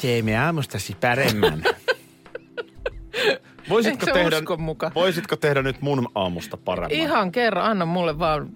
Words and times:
Teemme 0.00 0.38
aamustasi 0.38 0.96
paremman. 1.00 1.62
Voisitko 3.68 4.06
Eikö 4.06 4.18
tehdä, 4.18 4.38
uskon 4.38 4.60
muka? 4.60 4.92
voisitko 4.94 5.36
tehdä 5.36 5.62
nyt 5.62 5.82
mun 5.82 6.08
aamusta 6.14 6.56
paremman? 6.56 6.90
Ihan 6.92 7.32
kerran, 7.32 7.64
anna 7.64 7.86
mulle 7.86 8.18
vaan 8.18 8.50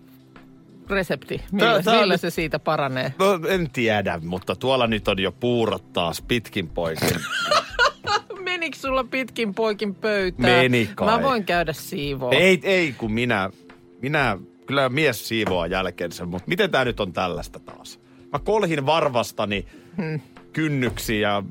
resepti, 0.90 1.42
millä, 1.52 1.72
Tää- 1.72 1.82
tää 1.82 2.00
millä 2.00 2.16
se 2.16 2.30
siitä 2.30 2.58
paranee. 2.58 3.14
No, 3.18 3.40
en 3.48 3.70
tiedä, 3.70 4.20
mutta 4.24 4.56
tuolla 4.56 4.86
nyt 4.86 5.08
on 5.08 5.18
jo 5.22 5.32
puurot 5.32 5.92
taas 5.92 6.22
pitkin 6.28 6.68
poikin. 6.68 7.08
Menikö 8.44 8.76
sulla 8.78 9.04
pitkin 9.04 9.54
poikin 9.54 9.94
pöytään? 9.94 10.52
Meni 10.62 10.90
kai. 10.94 11.06
Mä 11.08 11.22
voin 11.22 11.44
käydä 11.44 11.72
siivoon. 11.72 12.34
ei, 12.34 12.60
ei, 12.62 12.92
kun 12.98 13.12
minä, 13.12 13.50
minä, 14.02 14.38
kyllä 14.66 14.88
mies 14.88 15.28
siivoaa 15.28 15.66
jälkeensä, 15.66 16.24
mutta 16.26 16.48
miten 16.48 16.70
tämä 16.70 16.84
nyt 16.84 17.00
on 17.00 17.12
tällaista 17.12 17.58
taas? 17.58 18.00
Mä 18.32 18.38
kolhin 18.38 18.86
varvastani 18.86 19.66
Hmm. 19.96 20.20
Kynnyksiä 20.54 21.42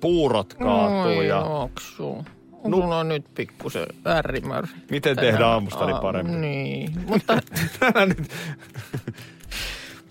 puurot 0.00 0.54
kaatuu 0.54 1.22
ja 1.22 1.40
oksu. 1.40 2.24
No. 2.64 2.76
Sulla 2.80 2.98
on 2.98 3.08
nyt 3.08 3.24
pikkusen 3.34 3.86
ärrimör. 4.06 4.66
Miten 4.90 5.16
tehdä 5.16 5.46
aamustani 5.46 5.92
paremmin? 6.02 6.40
Niin, 6.40 6.92
mutta 7.08 7.34
nyt 8.06 8.28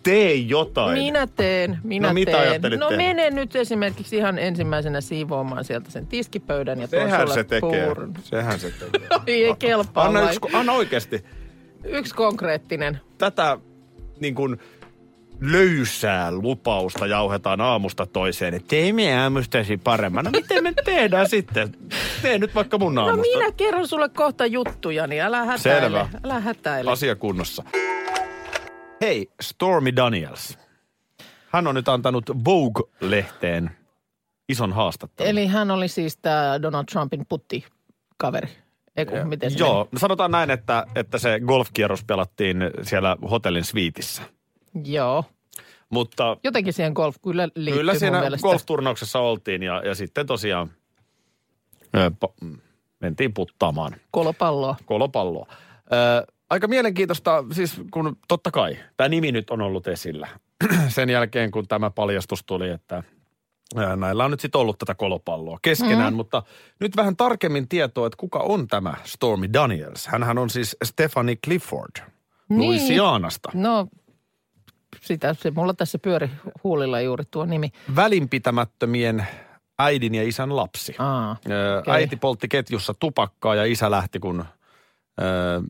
tee 0.04 0.34
jotain. 0.36 0.94
minä 1.00 1.28
teen, 1.28 1.80
minä 1.84 2.08
No, 2.08 2.14
mitä 2.14 2.32
teen. 2.62 2.80
No 2.80 2.90
mene 2.98 3.30
nyt 3.30 3.56
esimerkiksi 3.56 4.18
ihan 4.18 4.40
ensimmäisenä 4.40 5.02
siivoamaan 5.02 5.64
sieltä 5.66 5.92
sen 5.92 6.08
tiskipöydän 6.08 6.82
ja 6.82 6.88
tuon 6.88 7.02
Sehän 7.04 7.20
sulle 7.22 7.34
se 7.34 7.44
tekee. 7.44 7.86
puurun. 7.86 8.14
Sehän 8.24 8.60
se 8.60 8.72
tekee. 8.72 9.08
Ei, 9.28 9.46
ei 9.46 9.56
kelpaa 9.60 10.06
Anna, 10.06 10.20
vai? 10.22 10.36
yksi, 10.36 10.58
anna 10.58 10.74
oikeasti. 10.74 11.24
Yksi 11.84 12.16
konkreettinen. 12.16 13.00
Tätä 13.18 13.58
niin 14.20 14.36
kuin 14.36 14.58
löysää 15.52 16.32
lupausta 16.32 17.08
jauhetaan 17.08 17.62
aamusta 17.62 18.06
toiseen, 18.06 18.54
että 18.54 18.68
teemme 18.68 19.16
aamustasi 19.22 19.78
paremman. 19.78 20.26
No 20.26 20.32
miten 20.32 20.64
me 20.64 20.74
tehdään 20.86 21.30
sitten? 21.30 21.76
Tee 22.22 22.38
nyt 22.38 22.56
vaikka 22.56 22.78
mun 22.78 22.96
No 22.96 23.06
aamusta. 23.06 23.38
minä 23.38 23.52
kerron 23.52 23.88
sulle 23.88 24.10
kohta 24.10 24.46
juttuja, 24.46 25.08
niin 25.08 25.22
älä 25.22 25.46
hätäile. 25.46 25.80
Selvä. 25.82 26.10
Älä 26.24 26.40
hätäile. 26.40 26.92
Asia 26.92 27.16
kunnossa. 27.16 27.64
Hei, 29.02 29.30
Stormy 29.42 29.96
Daniels. 29.96 30.58
Hän 31.50 31.68
on 31.68 31.76
nyt 31.76 31.90
antanut 31.90 32.30
Vogue-lehteen 32.30 33.70
ison 34.50 34.74
haastattelun. 34.74 35.30
Eli 35.30 35.48
hän 35.48 35.72
oli 35.72 35.88
siis 35.88 36.18
tämä 36.18 36.62
Donald 36.62 36.86
Trumpin 36.92 37.26
puttikaveri. 37.30 38.48
Eiku, 38.96 39.12
miten 39.24 39.52
se 39.52 39.60
Joo, 39.60 39.88
no 39.92 40.00
sanotaan 40.00 40.32
näin, 40.32 40.50
että, 40.52 40.86
että 40.96 41.18
se 41.18 41.40
golfkierros 41.46 42.04
pelattiin 42.04 42.58
siellä 42.82 43.18
hotellin 43.32 43.64
sviitissä. 43.64 44.22
meni? 44.74 44.94
Joo. 44.94 45.24
Mutta 45.94 46.38
Jotenkin 46.44 46.74
siihen 46.74 46.94
golf 46.94 47.16
kyllä 47.24 47.50
liittyy 47.56 47.80
kyllä 47.80 47.96
siinä 47.96 48.22
golfturnauksessa 48.42 49.20
oltiin 49.20 49.64
ja, 49.64 49.82
ja 49.86 49.96
sitten 49.96 50.26
tosiaan 50.26 50.72
ö, 51.98 52.12
po, 52.20 52.34
mentiin 53.00 53.34
puttaamaan 53.34 53.96
Kolopalloa. 54.12 54.76
kolopalloa. 54.86 55.48
Ö, 55.50 56.34
aika 56.50 56.68
mielenkiintoista, 56.68 57.44
siis 57.52 57.82
kun 57.92 58.18
totta 58.28 58.52
kai 58.52 58.78
tämä 58.98 59.10
nimi 59.10 59.32
nyt 59.32 59.50
on 59.50 59.62
ollut 59.62 59.88
esillä 59.88 60.28
sen 60.88 61.10
jälkeen, 61.10 61.52
kun 61.52 61.68
tämä 61.68 61.90
paljastus 61.90 62.44
tuli, 62.46 62.70
että 62.70 63.04
näillä 63.96 64.26
on 64.26 64.32
nyt 64.32 64.40
sitten 64.40 64.62
ollut 64.62 64.78
tätä 64.80 64.96
kolopalloa 64.96 65.60
keskenään, 65.62 66.14
mm. 66.14 66.18
mutta 66.18 66.44
nyt 66.80 66.96
vähän 66.96 67.16
tarkemmin 67.16 67.68
tietoa, 67.68 68.08
että 68.08 68.18
kuka 68.18 68.40
on 68.40 68.68
tämä 68.68 68.94
Stormy 69.04 69.50
Daniels. 69.54 70.08
Hänhän 70.08 70.38
on 70.38 70.50
siis 70.50 70.78
Stephanie 70.84 71.36
Clifford 71.36 72.14
Niin. 72.50 72.62
Louisianasta. 72.62 73.50
No, 73.54 73.88
sitä 75.02 75.34
se 75.34 75.52
mulla 75.52 75.74
tässä 75.74 76.00
pyöri 76.00 76.30
huulilla 76.64 77.02
juuri 77.02 77.24
tuo 77.32 77.46
nimi. 77.46 77.70
Välinpitämättömien 77.96 79.28
äidin 79.80 80.16
ja 80.16 80.24
isän 80.24 80.56
lapsi. 80.56 80.96
Aa, 81.00 81.32
okei. 81.80 81.94
Äiti 81.94 82.16
poltti 82.16 82.48
ketjussa 82.48 82.94
tupakkaa 82.94 83.56
ja 83.56 83.66
isä 83.66 83.92
lähti, 83.92 84.20
kun 84.20 84.46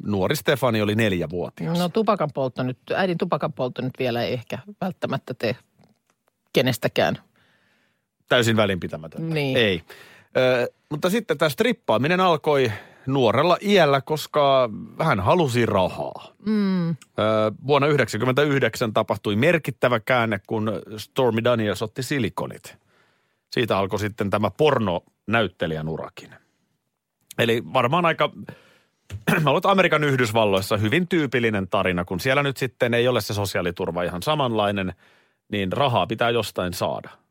nuori 0.06 0.36
Stefani 0.36 0.82
oli 0.82 0.96
neljävuotias. 0.96 1.80
No 1.80 1.90
tupakan 1.90 2.30
poltto 2.34 2.64
nyt, 2.64 2.78
äidin 2.96 3.18
tupakan 3.18 3.54
poltto 3.54 3.82
nyt 3.82 3.94
vielä 4.00 4.24
ei 4.24 4.34
ehkä 4.34 4.60
välttämättä 4.82 5.34
tee 5.34 5.56
kenestäkään. 6.54 7.18
Täysin 8.30 8.56
välinpitämätöntä. 8.56 9.34
Niin. 9.34 9.58
Ei. 9.58 9.84
Ö, 10.38 10.72
mutta 10.90 11.10
sitten 11.10 11.38
tämä 11.38 11.50
strippaaminen 11.50 12.20
alkoi 12.20 12.72
nuorella 13.06 13.58
iällä, 13.62 14.02
koska 14.02 14.70
hän 15.00 15.20
halusi 15.20 15.66
rahaa. 15.66 16.28
Mm. 16.46 16.96
Vuonna 17.68 17.88
1999 17.88 18.94
tapahtui 18.94 19.36
merkittävä 19.36 20.00
käänne, 20.00 20.40
kun 20.48 20.72
Stormy 20.98 21.44
Daniels 21.44 21.82
otti 21.82 22.04
silikonit. 22.04 22.78
Siitä 23.52 23.78
alkoi 23.78 24.00
sitten 24.00 24.30
tämä 24.30 24.50
pornonäyttelijän 24.50 25.90
urakin. 25.90 26.30
Eli 27.40 27.64
varmaan 27.74 28.06
aika, 28.06 28.30
mä 29.44 29.58
että 29.58 29.72
Amerikan 29.72 30.04
Yhdysvalloissa 30.04 30.78
hyvin 30.78 31.08
tyypillinen 31.08 31.68
tarina, 31.68 32.06
kun 32.06 32.20
siellä 32.20 32.44
nyt 32.44 32.58
sitten 32.58 32.94
ei 32.94 33.08
ole 33.08 33.22
se 33.22 33.34
sosiaaliturva 33.34 34.04
ihan 34.04 34.24
samanlainen, 34.24 34.94
niin 35.52 35.72
rahaa 35.72 36.08
pitää 36.08 36.30
jostain 36.30 36.74
saada. 36.74 37.23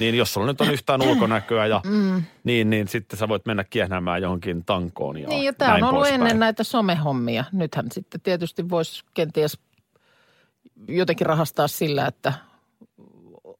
Niin 0.00 0.14
jos 0.14 0.32
sulla 0.34 0.46
nyt 0.46 0.60
on 0.60 0.70
yhtään 0.72 1.02
ulkonäköä 1.02 1.66
ja 1.66 1.80
Mm. 1.86 2.22
niin, 2.44 2.70
niin 2.70 2.88
sitten 2.88 3.18
sä 3.18 3.28
voit 3.28 3.46
mennä 3.46 3.64
kiehnäämään 3.64 4.22
johonkin 4.22 4.64
tankoon 4.64 5.18
ja 5.18 5.28
Niin, 5.28 5.44
ja 5.44 5.52
tämä 5.52 5.74
on 5.74 5.82
ollut 5.84 6.06
ennen 6.08 6.38
näitä 6.38 6.64
somehommia. 6.64 7.44
Nythän 7.52 7.86
sitten 7.92 8.20
tietysti 8.20 8.68
voisi 8.70 9.02
kenties 9.14 9.58
jotenkin 10.88 11.26
rahastaa 11.26 11.68
sillä, 11.68 12.06
että 12.06 12.32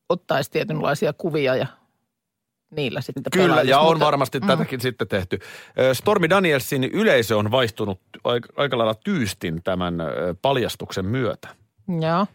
ottaisi 0.08 0.50
tietynlaisia 0.50 1.12
kuvia 1.12 1.56
ja 1.56 1.66
niillä 2.70 3.00
sitten 3.00 3.22
Kyllä, 3.32 3.46
pelailisi. 3.46 3.70
ja 3.70 3.78
on 3.80 3.86
Mutta- 3.86 4.04
varmasti 4.06 4.40
mm. 4.40 4.46
tätäkin 4.46 4.80
sitten 4.80 5.08
tehty. 5.08 5.38
Ö, 5.78 5.94
Stormy 5.94 6.30
Danielsin 6.30 6.84
yleisö 6.84 7.36
on 7.36 7.50
vaistunut 7.50 8.00
aika, 8.56 8.78
lailla 8.78 8.94
tyystin 8.94 9.62
tämän 9.62 9.94
paljastuksen 10.42 11.04
myötä. 11.06 11.48
Joo. 12.00 12.26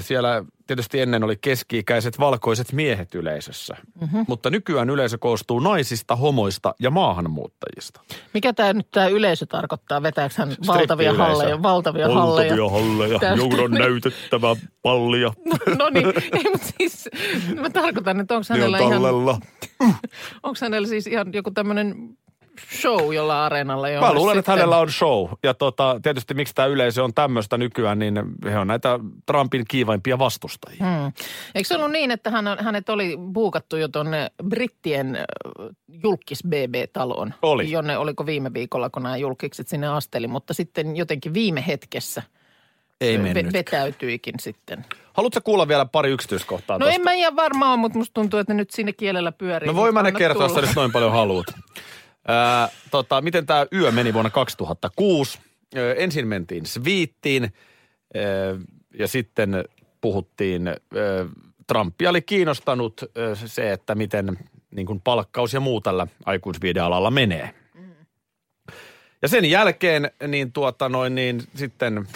Siellä 0.00 0.44
tietysti 0.76 1.00
ennen 1.00 1.24
oli 1.24 1.36
keski-ikäiset 1.40 2.18
valkoiset 2.18 2.72
miehet 2.72 3.14
yleisössä, 3.14 3.74
Mhm. 3.94 4.04
mm-hmm. 4.04 4.24
mutta 4.28 4.50
nykyään 4.50 4.90
yleisö 4.90 5.18
koostuu 5.18 5.60
naisista, 5.60 6.16
homoista 6.16 6.74
ja 6.78 6.90
maahanmuuttajista. 6.90 8.00
Mikä 8.34 8.52
tämä 8.52 8.72
nyt 8.72 8.90
tämä 8.90 9.06
yleisö 9.06 9.46
tarkoittaa? 9.46 10.02
Vetääkö 10.02 10.34
hän 10.38 10.54
valtavia 10.66 11.14
halleja? 11.14 11.62
Valtavia 11.62 12.08
halleja. 12.08 12.68
halleja, 12.68 13.18
Tästä- 13.18 13.36
joudun 13.36 13.70
näytettävä 13.70 14.56
pallia. 14.82 15.32
No 15.78 15.88
niin, 15.90 16.06
ei 16.32 16.42
mutta 16.52 16.66
siis 16.78 17.08
mä 17.60 17.70
tarkoitan, 17.70 18.20
että 18.20 18.34
onko 18.34 18.46
Ne 18.48 18.54
on 18.54 18.60
hänellä 18.60 18.78
ihan, 18.78 19.02
onko 20.42 20.58
hänellä 20.62 20.88
siis 20.88 21.06
ihan 21.06 21.32
joku 21.32 21.50
tämmöinen 21.50 21.94
show 22.80 23.14
jolla 23.14 23.46
areenalla. 23.46 23.86
Mä 24.00 24.12
luulen, 24.14 24.38
että 24.38 24.52
sitten- 24.52 24.52
hänellä 24.52 24.78
on 24.78 24.90
show. 24.92 25.28
Ja 25.42 25.54
tota, 25.54 26.00
tietysti 26.02 26.34
miksi 26.34 26.54
tämä 26.54 26.66
yleisö 26.66 27.04
on 27.04 27.14
tämmöistä 27.14 27.58
nykyään, 27.58 27.98
niin 27.98 28.22
he 28.44 28.58
on 28.58 28.66
näitä 28.66 28.98
Trumpin 29.26 29.64
kiivaimpia 29.68 30.18
vastustajia. 30.18 30.84
Hmm. 30.86 31.12
Eikö 31.54 31.68
se 31.68 31.74
ollut 31.76 31.90
niin, 31.90 32.10
että 32.10 32.30
hän, 32.30 32.44
hänet 32.60 32.88
oli 32.88 33.16
buukattu 33.32 33.76
jo 33.76 33.88
tuonne 33.88 34.30
brittien 34.48 35.18
julkis 36.02 36.42
BB-taloon? 36.48 37.34
Oli. 37.42 37.70
Jonne 37.70 37.98
oliko 37.98 38.26
viime 38.26 38.54
viikolla, 38.54 38.90
kun 38.90 39.02
nämä 39.02 39.16
julkikset 39.16 39.68
sinne 39.68 39.88
asteli, 39.88 40.26
mutta 40.26 40.54
sitten 40.54 40.96
jotenkin 40.96 41.34
viime 41.34 41.64
hetkessä 41.66 42.22
Ei 43.00 43.18
mennyt. 43.18 43.52
vetäytyikin 43.52 44.34
sitten. 44.40 44.84
Haluatko 45.12 45.40
kuulla 45.44 45.68
vielä 45.68 45.84
pari 45.86 46.10
yksityiskohtaa 46.10 46.78
No 46.78 46.84
tosta? 46.84 46.94
en 46.94 47.02
mä 47.04 47.12
ihan 47.12 47.36
varmaan, 47.36 47.78
mutta 47.78 47.98
musta 47.98 48.14
tuntuu, 48.14 48.40
että 48.40 48.54
nyt 48.54 48.70
sinne 48.70 48.92
kielellä 48.92 49.32
pyörii. 49.32 49.66
No 49.66 49.74
voin 49.74 49.94
mä 49.94 50.02
ne 50.02 50.12
kertoa, 50.12 50.42
jos 50.42 50.54
nyt 50.56 50.70
noin 50.76 50.92
paljon 50.92 51.12
haluat. 51.12 51.46
Ää, 52.28 52.68
tota, 52.90 53.20
miten 53.20 53.46
tämä 53.46 53.66
yö 53.72 53.90
meni 53.90 54.14
vuonna 54.14 54.30
2006? 54.30 55.38
Ö, 55.76 55.94
ensin 55.94 56.28
mentiin 56.28 56.66
Sviittiin 56.66 57.52
ö, 58.16 58.58
ja 58.98 59.08
sitten 59.08 59.64
puhuttiin, 60.00 60.68
ö, 60.68 61.26
Trumpia 61.66 62.10
oli 62.10 62.22
kiinnostanut 62.22 63.02
ö, 63.16 63.36
se, 63.36 63.72
että 63.72 63.94
miten 63.94 64.38
niin 64.70 64.86
kuin 64.86 65.00
palkkaus 65.00 65.54
ja 65.54 65.60
muu 65.60 65.80
tällä 65.80 66.06
aikuisviidealalla 66.24 67.10
menee. 67.10 67.54
Ja 69.22 69.28
sen 69.28 69.50
jälkeen 69.50 70.10
niin 70.28 70.52
tuota 70.52 70.88
noin 70.88 71.14
niin 71.14 71.42
sitten, 71.54 72.08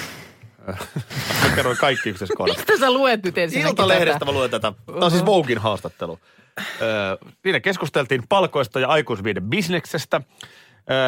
kerroin 1.56 1.76
kaikki 1.76 2.08
yksityiskohdat. 2.10 2.56
Mistä 2.56 2.78
sä 2.78 2.90
luet 2.92 3.22
nyt 3.22 3.38
ensinnäkin 3.38 3.70
Iltalehdestä 3.70 4.12
tätä? 4.18 4.24
mä 4.24 4.32
luen 4.32 4.50
tätä. 4.50 4.72
Tämä 4.86 4.98
on 5.04 5.10
siis 5.10 5.26
Voguein 5.26 5.58
haastattelu. 5.58 6.18
Ö, 6.58 7.18
Siinä 7.42 7.60
keskusteltiin 7.60 8.22
palkoista 8.28 8.80
ja 8.80 8.88
aikuisviiden 8.88 9.42
bisneksestä. 9.42 10.20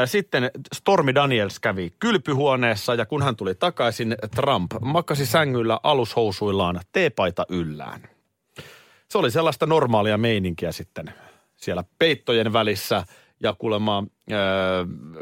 Ö, 0.03 0.07
Sitten 0.07 0.51
Stormy 0.75 1.15
Daniels 1.15 1.59
kävi 1.61 1.93
kylpyhuoneessa 1.99 2.95
ja 2.95 3.07
kun 3.07 3.23
hän 3.23 3.37
tuli 3.37 3.55
takaisin, 3.55 4.17
Trump 4.37 4.73
makasi 4.81 5.27
sängyllä 5.27 5.81
alushousuillaan 5.83 6.81
teepaita 6.93 7.47
yllään. 7.49 8.03
Se 9.09 9.19
oli 9.19 9.31
sellaista 9.31 9.67
normaalia 9.67 10.19
meininkiä 10.19 10.73
sitten 10.73 11.13
siellä 11.57 11.85
peittojen 11.99 12.53
välissä 12.53 13.05
ja 13.43 13.55
kuulemma 13.59 14.05
ö, 14.33 14.35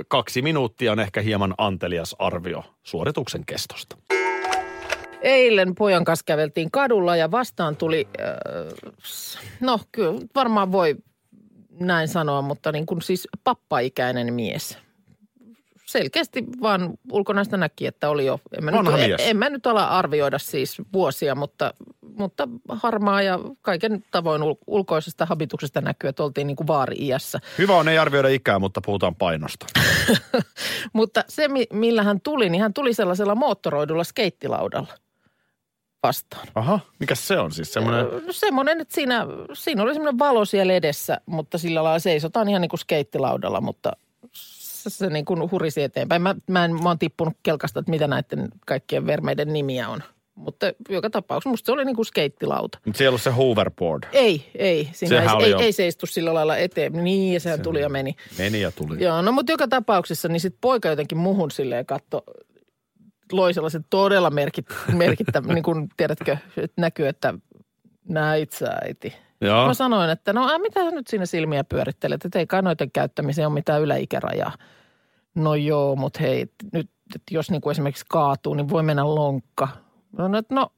kaksi 0.08 0.42
minuuttia 0.42 0.92
on 0.92 1.00
ehkä 1.00 1.20
hieman 1.20 1.54
antelias 1.58 2.16
arvio 2.18 2.64
suorituksen 2.82 3.46
kestosta. 3.46 3.96
Eilen 5.26 5.74
pojan 5.74 6.04
kanssa 6.04 6.24
käveltiin 6.26 6.70
kadulla 6.70 7.16
ja 7.16 7.30
vastaan 7.30 7.76
tuli, 7.76 8.08
äh, 8.20 8.26
no 9.60 9.80
kyllä 9.92 10.20
varmaan 10.34 10.72
voi 10.72 10.96
näin 11.80 12.08
sanoa, 12.08 12.42
mutta 12.42 12.72
niin 12.72 12.86
kuin 12.86 13.02
siis 13.02 13.28
pappaikäinen 13.44 14.34
mies. 14.34 14.78
Selkeästi 15.86 16.44
vaan 16.62 16.90
ulkonäöstä 17.12 17.56
näki, 17.56 17.86
että 17.86 18.10
oli 18.10 18.26
jo, 18.26 18.40
en 18.58 18.64
mä, 18.64 18.70
nyt, 18.70 18.78
Vanha 18.78 18.98
en, 18.98 19.10
mies. 19.10 19.20
en 19.24 19.36
mä 19.36 19.50
nyt 19.50 19.66
ala 19.66 19.84
arvioida 19.84 20.38
siis 20.38 20.76
vuosia, 20.92 21.34
mutta, 21.34 21.74
mutta 22.18 22.48
harmaa 22.68 23.22
ja 23.22 23.38
kaiken 23.62 24.04
tavoin 24.10 24.42
ul, 24.42 24.54
ulkoisesta 24.66 25.26
habituksesta 25.26 25.80
näkyy, 25.80 26.08
että 26.08 26.22
oltiin 26.22 26.46
niin 26.46 26.56
kuin 26.56 26.66
vaari-iässä. 26.66 27.40
Hyvä 27.58 27.76
on 27.76 27.88
ei 27.88 27.98
arvioida 27.98 28.28
ikää, 28.28 28.58
mutta 28.58 28.80
puhutaan 28.80 29.14
painosta. 29.14 29.66
Mutta 30.92 31.24
se, 31.28 31.48
mi- 31.48 31.66
millä 31.72 32.02
hän 32.02 32.20
tuli, 32.20 32.50
niin 32.50 32.62
hän 32.62 32.74
tuli 32.74 32.94
sellaisella 32.94 33.34
moottoroidulla 33.34 34.04
skeittilaudalla 34.04 34.94
vastaan. 36.06 36.48
Aha, 36.54 36.80
mikä 37.00 37.14
se 37.14 37.38
on 37.38 37.52
siis? 37.52 37.72
Semmoinen, 37.72 38.06
Semmoinen, 38.30 38.80
että 38.80 38.94
siinä, 38.94 39.26
siinä 39.52 39.82
oli 39.82 39.94
semmoinen 39.94 40.18
valo 40.18 40.44
siellä 40.44 40.72
edessä, 40.72 41.20
mutta 41.26 41.58
sillä 41.58 41.84
lailla 41.84 41.98
seisotaan 41.98 42.48
ihan 42.48 42.60
niin 42.62 42.68
kuin 42.68 42.80
skeittilaudalla, 42.80 43.60
mutta 43.60 43.92
se, 44.32 44.90
se 44.90 45.06
niin 45.10 45.24
kuin 45.24 45.50
hurisi 45.50 45.82
eteenpäin. 45.82 46.22
Mä, 46.22 46.34
mä, 46.50 46.64
en, 46.64 46.82
mä 46.82 46.88
oon 46.88 46.98
tippunut 46.98 47.34
kelkasta, 47.42 47.80
että 47.80 47.90
mitä 47.90 48.06
näiden 48.06 48.48
kaikkien 48.66 49.06
vermeiden 49.06 49.52
nimiä 49.52 49.88
on. 49.88 50.02
Mutta 50.34 50.66
joka 50.88 51.10
tapauksessa 51.10 51.50
musta 51.50 51.66
se 51.66 51.72
oli 51.72 51.84
niin 51.84 51.96
kuin 51.96 52.06
skeittilauta. 52.06 52.78
mutta 52.84 52.98
siellä 52.98 53.14
on 53.14 53.18
se 53.18 53.30
hoverboard. 53.30 54.04
Ei, 54.12 54.50
ei. 54.54 54.88
Siinä 54.92 55.22
ei, 55.22 55.28
oli 55.28 55.44
ei, 55.44 55.50
jo- 55.50 55.58
ei 55.58 55.72
seistu 55.72 56.06
sillä 56.06 56.34
lailla 56.34 56.56
eteen. 56.56 56.92
Niin, 56.92 57.34
ja 57.34 57.40
sehän 57.40 57.62
tuli 57.62 57.80
ja 57.80 57.88
meni. 57.88 58.16
Meni 58.38 58.60
ja 58.60 58.72
tuli. 58.72 59.04
Joo, 59.04 59.22
no 59.22 59.32
mutta 59.32 59.52
joka 59.52 59.68
tapauksessa 59.68 60.28
niin 60.28 60.40
sitten 60.40 60.58
poika 60.60 60.88
jotenkin 60.88 61.18
muhun 61.18 61.50
silleen 61.50 61.86
katto, 61.86 62.24
loi 63.32 63.54
sellaisen 63.54 63.84
todella 63.90 64.30
merkit, 64.30 64.66
merkittävän, 64.92 65.54
niin 65.54 65.62
kuin 65.62 65.88
tiedätkö, 65.96 66.36
että 66.56 66.80
näkyy, 66.80 67.08
että 67.08 67.34
näit 68.08 68.52
sä 68.52 68.78
äiti. 68.84 69.14
Joo. 69.40 69.66
Mä 69.66 69.74
sanoin, 69.74 70.10
että 70.10 70.32
no 70.32 70.48
ää, 70.50 70.58
mitä 70.58 70.84
sä 70.84 70.90
nyt 70.90 71.06
siinä 71.06 71.26
silmiä 71.26 71.64
pyörittelet, 71.64 72.24
että 72.24 72.38
ei 72.38 72.46
kai 72.46 72.62
noiden 72.62 72.90
käyttämiseen 72.90 73.46
ole 73.48 73.54
mitään 73.54 73.82
yläikärajaa. 73.82 74.52
No 75.34 75.54
joo, 75.54 75.96
mutta 75.96 76.20
hei, 76.20 76.46
nyt 76.72 76.90
että 77.14 77.34
jos 77.34 77.50
niin 77.50 77.60
kuin 77.60 77.70
esimerkiksi 77.70 78.04
kaatuu, 78.08 78.54
niin 78.54 78.68
voi 78.68 78.82
mennä 78.82 79.14
lonkka. 79.14 79.68
Sanoin, 80.16 80.34
että 80.34 80.54
no 80.54 80.72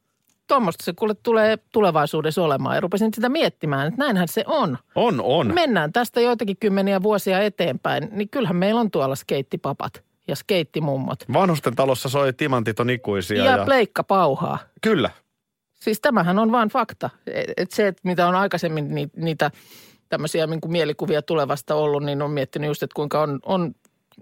tuommoista 0.47 0.85
se 0.85 0.93
kuule 0.93 1.15
tulee 1.15 1.59
tulevaisuudessa 1.73 2.43
olemaan. 2.43 2.75
Ja 2.75 2.81
rupesin 2.81 3.15
sitä 3.15 3.29
miettimään, 3.29 3.89
että 3.89 3.99
näinhän 3.99 4.29
se 4.29 4.45
on 4.47 4.79
On, 4.95 5.21
on. 5.23 5.55
mennään 5.55 5.93
tästä 5.93 6.21
joitakin 6.21 6.57
kymmeniä 6.57 7.03
vuosia 7.03 7.41
eteenpäin, 7.41 8.09
niin 8.13 8.29
kyllähän 8.29 8.57
meillä 8.57 8.81
on 8.81 8.91
tuolla 8.91 9.15
skeittipapat 9.15 10.05
ja 10.29 10.37
skeittimummot. 10.37 11.25
Vanhusten 11.33 11.77
talossa 11.77 12.09
soi 12.09 12.33
timantit 12.33 12.81
on 12.81 12.91
ikuisia. 12.91 13.45
Ja, 13.45 13.57
Ja, 13.57 13.65
pleikka 13.65 14.03
pauhaa. 14.05 14.59
Kyllä. 14.83 15.11
Siis 15.75 16.01
tämähän 16.01 16.39
on 16.39 16.53
vain 16.53 16.69
fakta. 16.69 17.11
Et- 17.57 17.71
se, 17.71 17.87
että 17.89 18.01
mitä 18.05 18.29
on 18.29 18.35
aikaisemmin 18.35 18.95
ni, 18.95 19.09
niitä 19.17 19.51
tämmöisiä 20.09 20.47
niin 20.47 20.61
kuin 20.61 20.73
mielikuvia 20.73 21.23
tulevasta 21.23 21.75
ollut, 21.75 22.03
niin 22.05 22.23
on 22.23 22.31
miettinyt 22.31 22.69
just, 22.69 22.83
että 22.83 22.95
kuinka 22.95 23.21
on, 23.23 23.41
on 23.47 23.75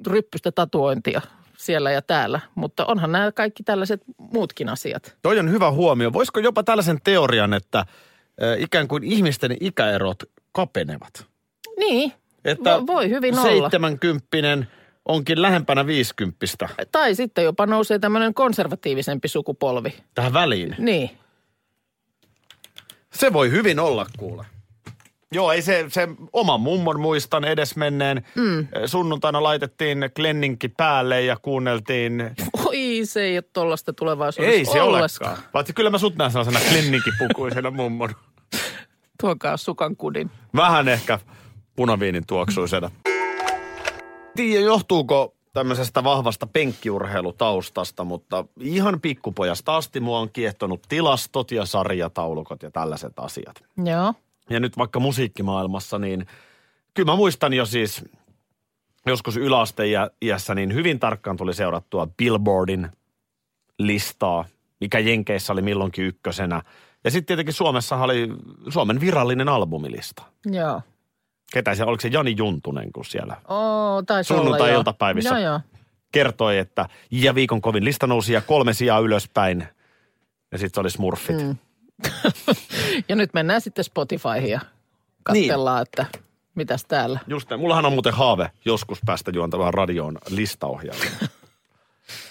ryppystä 0.07 0.53
tatuointia 0.53 1.21
siellä 1.57 1.91
ja 1.91 2.03
täällä. 2.03 2.41
Mutta 2.55 2.87
onhan 2.87 3.13
nämä 3.13 3.33
kaikki 3.33 3.63
tällaiset 3.63 4.03
muutkin 4.19 4.69
asiat. 4.69 5.17
Toi 5.23 5.39
on 5.39 5.51
hyvä 5.51 5.71
huomio. 5.71 6.13
Voisiko 6.13 6.41
jopa 6.41 6.63
tällaisen 6.63 6.99
teorian, 7.05 7.55
että 7.55 7.87
ikään 8.59 8.89
kuin 8.89 9.05
ihmisten 9.05 9.57
ikäerot 9.61 10.23
kapenevat? 10.53 11.27
Niin, 11.79 12.13
Että 12.45 12.77
Vo- 12.77 12.87
voi 12.87 13.11
hyvin 13.11 13.35
olla. 13.39 13.49
seitsemänkymppinen 13.49 14.69
onkin 15.09 15.43
lähempänä 15.43 15.87
viisikymppistä 15.87 16.69
Tai 16.93 17.15
sitten 17.15 17.45
jopa 17.45 17.67
nousee 17.67 17.99
tämmöinen 17.99 18.35
konservatiivisempi 18.35 19.29
sukupolvi. 19.29 19.95
tähän 20.15 20.33
väliin. 20.33 20.75
Niin. 20.79 21.11
Se 23.13 23.33
voi 23.33 23.51
hyvin 23.51 23.79
olla, 23.81 24.07
kuule. 24.19 24.45
Joo, 25.33 25.53
ei 25.53 25.63
se, 25.63 25.85
se 25.89 26.09
oma 26.33 26.59
mummon 26.59 27.01
muistan 27.01 27.45
edesmenneen. 27.45 28.27
Mm. 28.35 28.69
Sunnuntaina 28.87 29.43
laitettiin 29.43 29.99
Glenninki 30.17 30.69
päälle 30.69 31.23
ja 31.23 31.37
kuunneltiin. 31.43 32.31
Oi, 32.67 33.01
se 33.05 33.23
ei 33.23 33.37
ole 33.37 33.45
tollasta 33.53 33.93
tulevaisuudessa 33.93 34.57
Ei 34.59 34.65
se 34.65 34.83
ollenkaan. 34.83 35.31
olekaan. 35.31 35.49
Paitsi 35.53 35.73
kyllä 35.73 35.91
mä 35.91 35.99
sut 35.99 36.17
näen 36.17 36.31
sellaisena 36.31 36.61
Glenninki-pukuisena 36.71 37.71
mummon. 37.71 38.15
Tuokaa 39.21 39.57
sukan 39.57 39.97
kudin. 39.97 40.31
Vähän 40.57 40.89
ehkä 40.89 41.19
punaviinin 41.77 42.27
tuoksuisena. 42.27 42.91
Tiedä, 44.37 44.65
johtuuko 44.65 45.35
tämmöisestä 45.53 46.05
vahvasta 46.05 46.47
penkkiurheilutaustasta, 46.47 48.05
mutta 48.05 48.45
ihan 48.61 49.01
pikkupojasta 49.01 49.77
asti 49.77 50.01
mua 50.01 50.19
on 50.19 50.31
kiehtonut 50.33 50.83
tilastot 50.89 51.51
ja 51.51 51.65
sarjataulukot 51.65 52.63
ja 52.63 52.71
tällaiset 52.71 53.13
asiat. 53.17 53.65
Joo. 53.85 54.15
Ja 54.51 54.61
nyt 54.61 54.79
vaikka 54.79 55.01
musiikkimaailmassa, 55.01 55.99
niin 55.99 56.27
kyllä 56.95 57.13
mä 57.13 57.17
muistan 57.17 57.53
jo 57.53 57.67
siis 57.67 58.05
joskus 59.07 59.37
yläasteiässä, 59.37 60.55
niin 60.55 60.75
hyvin 60.75 60.99
tarkkaan 60.99 61.37
tuli 61.37 61.55
seurattua 61.55 62.07
Billboardin 62.07 62.89
listaa, 63.79 64.45
mikä 64.81 64.99
Jenkeissä 64.99 65.53
oli 65.53 65.63
milloinkin 65.63 66.05
ykkösenä. 66.05 66.63
Ja 67.05 67.11
sitten 67.11 67.27
tietenkin 67.27 67.55
Suomessa 67.55 67.97
oli 67.97 68.29
Suomen 68.69 69.01
virallinen 69.01 69.49
albumilista. 69.49 70.23
Joo. 70.47 70.83
Ketä 71.53 71.75
se, 71.75 71.85
oliko 71.85 72.01
se 72.01 72.09
Jani 72.09 72.35
Juntunen, 72.39 72.93
kun 72.93 73.05
siellä 73.05 73.37
Oo, 73.49 74.03
taisi 74.03 74.33
olla, 74.33 74.43
joo. 74.43 74.45
sunnuntai-iltapäivissä 74.45 75.39
Joo, 75.39 75.39
joo. 75.39 75.61
kertoi, 76.13 76.59
että 76.59 76.89
ja 77.11 77.35
viikon 77.35 77.61
kovin 77.61 77.85
lista 77.85 78.07
nousi 78.07 78.33
ja 78.33 78.41
kolme 78.41 78.73
sijaa 78.73 78.99
ylöspäin. 78.99 79.69
Ja 80.53 80.59
sitten 80.59 80.75
se 80.75 80.81
oli 80.81 80.91
Smurfit. 80.91 81.37
Mm. 81.37 81.57
Ja 83.09 83.17
nyt 83.17 83.35
mennään 83.35 83.61
sitten 83.61 83.85
Spotifyhin 83.85 84.51
ja 84.51 84.61
katsellaan, 85.23 85.77
niin. 85.77 85.83
että 85.83 86.19
mitäs 86.55 86.85
täällä. 86.85 87.21
Just 87.27 87.51
näin. 87.51 87.61
Mullahan 87.61 87.87
on 87.87 87.93
muuten 87.93 88.15
haave 88.15 88.51
joskus 88.65 88.99
päästä 89.07 89.31
juontamaan 89.35 89.75
radioon 89.75 90.19
listaohjelma. 90.29 91.05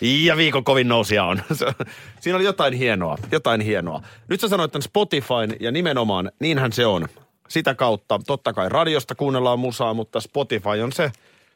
ja 0.01 0.38
viikon 0.38 0.63
kovin 0.63 0.88
nousia 0.88 1.24
on. 1.24 1.42
Siinä 2.22 2.36
oli 2.38 2.44
jotain 2.44 2.74
hienoa, 2.74 3.18
jotain 3.32 3.62
hienoa. 3.62 4.01
Nyt 4.28 4.39
sä 4.39 4.48
sanoit 4.48 4.72
tämän 4.72 4.82
Spotifyn 4.82 5.56
ja 5.60 5.72
nimenomaan 5.72 6.32
niinhän 6.39 6.72
se 6.72 6.86
on. 6.86 7.08
Sitä 7.48 7.75
kautta 7.75 8.20
totta 8.28 8.54
kai 8.54 8.70
radiosta 8.70 9.16
kuunnellaan 9.16 9.60
musaa, 9.60 9.94
mutta 9.94 10.20
Spotify 10.20 10.82
on 10.84 10.92
se 10.92 11.12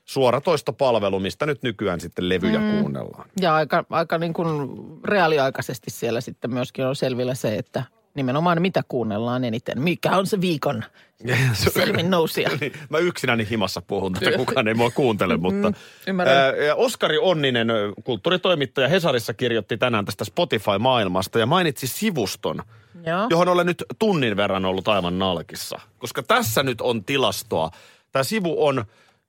suoratoistopalvelu, 0.05 1.19
mistä 1.19 1.45
nyt 1.45 1.63
nykyään 1.63 1.99
sitten 1.99 2.29
levyjä 2.29 2.59
mm. 2.59 2.79
kuunnellaan. 2.79 3.29
Ja 3.41 3.55
aika, 3.55 3.85
aika 3.89 4.17
niin 4.17 4.33
kuin 4.33 4.69
reaaliaikaisesti 5.03 5.91
siellä 5.91 6.21
sitten 6.21 6.53
myöskin 6.53 6.85
on 6.85 6.95
selvillä 6.95 7.35
se, 7.35 7.55
että 7.55 7.83
nimenomaan 8.15 8.61
mitä 8.61 8.83
kuunnellaan 8.87 9.43
eniten. 9.43 9.81
Mikä 9.81 10.17
on 10.17 10.27
se 10.27 10.41
viikon 10.41 10.83
selvin 11.73 12.09
nousija. 12.09 12.49
Niin, 12.61 12.73
Mä 12.89 12.97
yksinäni 12.97 13.47
himassa 13.49 13.81
puhun, 13.81 14.15
että 14.15 14.37
kukaan 14.37 14.67
ei 14.67 14.73
mua 14.73 14.91
kuuntele, 14.91 15.37
mutta... 15.37 15.71
ymmärrän. 16.07 16.37
ää, 16.37 16.53
Oskari 16.75 17.17
Onninen, 17.17 17.67
kulttuuritoimittaja 18.03 18.87
Hesarissa 18.87 19.33
kirjoitti 19.33 19.77
tänään 19.77 20.05
tästä 20.05 20.25
Spotify-maailmasta 20.25 21.39
ja 21.39 21.45
mainitsi 21.45 21.87
sivuston, 21.87 22.61
Joo. 23.05 23.27
johon 23.29 23.47
olen 23.47 23.65
nyt 23.65 23.83
tunnin 23.99 24.37
verran 24.37 24.65
ollut 24.65 24.87
aivan 24.87 25.19
nalkissa. 25.19 25.79
Koska 25.97 26.23
tässä 26.23 26.63
nyt 26.63 26.81
on 26.81 27.03
tilastoa. 27.03 27.69
Tämä 28.11 28.23
sivu 28.23 28.65
on 28.65 28.85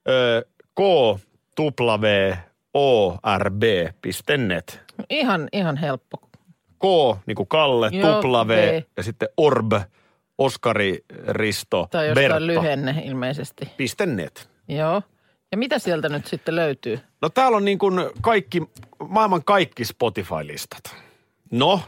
ö, 0.08 0.44
kworb.net. 3.94 4.80
Ihan, 5.10 5.48
ihan 5.52 5.76
helppo. 5.76 6.29
K, 6.80 6.84
niin 7.26 7.34
kuin 7.36 7.48
Kalle, 7.48 7.88
Joo, 7.92 8.14
tupla 8.14 8.48
V 8.48 8.50
V. 8.50 8.82
ja 8.96 9.02
sitten 9.02 9.28
Orb, 9.36 9.72
Oskari, 10.38 11.04
Risto, 11.28 11.88
Tai 11.90 12.08
jostain 12.08 12.24
Bertta. 12.28 12.46
lyhenne 12.46 13.02
ilmeisesti. 13.04 13.68
Piste 13.76 14.06
net. 14.06 14.50
Joo. 14.68 15.02
Ja 15.52 15.58
mitä 15.58 15.78
sieltä 15.78 16.08
nyt 16.08 16.26
sitten 16.26 16.56
löytyy? 16.56 17.00
No 17.22 17.28
täällä 17.28 17.56
on 17.56 17.64
niin 17.64 17.78
kuin 17.78 17.94
kaikki, 18.20 18.62
maailman 19.08 19.44
kaikki 19.44 19.84
Spotify-listat. 19.84 20.96
No, 21.52 21.80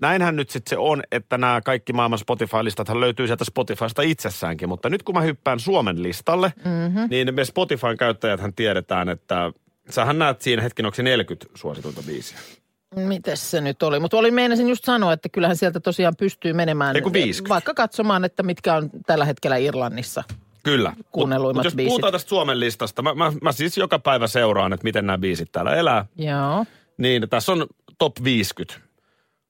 näinhän 0.00 0.36
nyt 0.36 0.50
sitten 0.50 0.70
se 0.70 0.78
on, 0.78 1.02
että 1.12 1.38
nämä 1.38 1.60
kaikki 1.64 1.92
maailman 1.92 2.18
Spotify-listathan 2.18 3.00
löytyy 3.00 3.26
sieltä 3.26 3.44
Spotifysta 3.44 4.02
itsessäänkin. 4.02 4.68
Mutta 4.68 4.90
nyt 4.90 5.02
kun 5.02 5.14
mä 5.14 5.20
hyppään 5.20 5.60
Suomen 5.60 6.02
listalle, 6.02 6.52
mm-hmm. 6.64 7.06
niin 7.10 7.34
me 7.34 7.44
Spotifyn 7.44 7.96
käyttäjäthän 7.96 8.54
tiedetään, 8.54 9.08
että 9.08 9.52
sähän 9.90 10.18
näet 10.18 10.42
siinä 10.42 10.62
hetken, 10.62 10.86
onko 10.86 10.94
se 10.94 11.02
40 11.02 11.46
suosituinta 11.54 12.02
biisiä. 12.06 12.38
Mites 12.96 13.50
se 13.50 13.60
nyt 13.60 13.82
oli? 13.82 14.00
Mutta 14.00 14.16
oli 14.16 14.30
meinasin 14.30 14.68
just 14.68 14.84
sanoa, 14.84 15.12
että 15.12 15.28
kyllähän 15.28 15.56
sieltä 15.56 15.80
tosiaan 15.80 16.16
pystyy 16.18 16.52
menemään. 16.52 16.96
Ei 16.96 17.02
kun 17.02 17.12
50. 17.12 17.54
Vaikka 17.54 17.74
katsomaan, 17.74 18.24
että 18.24 18.42
mitkä 18.42 18.74
on 18.74 18.90
tällä 19.06 19.24
hetkellä 19.24 19.56
Irlannissa. 19.56 20.24
Kyllä. 20.62 20.92
Kuunnelluimmat 21.12 21.56
Mut, 21.56 21.56
mut 21.56 21.64
jos 21.64 21.74
biisit. 21.76 21.90
puhutaan 21.90 22.12
tästä 22.12 22.28
Suomen 22.28 22.60
listasta, 22.60 23.02
mä, 23.02 23.14
mä, 23.14 23.32
mä 23.42 23.52
siis 23.52 23.76
joka 23.78 23.98
päivä 23.98 24.26
seuraan, 24.26 24.72
että 24.72 24.84
miten 24.84 25.06
nämä 25.06 25.18
biisit 25.18 25.52
täällä 25.52 25.74
elää. 25.74 26.06
Joo. 26.16 26.64
Niin 26.98 27.28
tässä 27.30 27.52
on 27.52 27.66
top 27.98 28.16
50. 28.24 28.80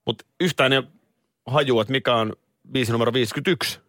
Mutta 0.05 0.25
yhtään 0.39 0.73
ei 0.73 0.77
ole 0.77 0.87
hajua, 1.47 1.81
että 1.81 1.91
mikä 1.91 2.15
on 2.15 2.33
biisi 2.71 2.91
numero 2.91 3.13
51. 3.13 3.79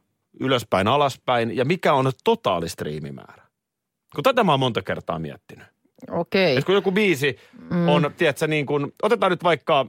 ylöspäin, 0.40 0.88
alaspäin, 0.88 1.56
ja 1.56 1.64
mikä 1.64 1.92
on 1.92 2.12
totaalistriimimäärä? 2.24 3.42
Kun 4.14 4.24
tätä 4.24 4.44
mä 4.44 4.52
oon 4.52 4.60
monta 4.60 4.82
kertaa 4.82 5.18
miettinyt. 5.18 5.66
Okei. 6.10 6.56
Et 6.56 6.64
kun 6.64 6.74
joku 6.74 6.92
biisi 6.92 7.36
on, 7.86 8.10
tiedätkö, 8.16 8.46
niin 8.46 8.66
kuin, 8.66 8.92
otetaan 9.02 9.32
nyt 9.32 9.44
vaikka, 9.44 9.86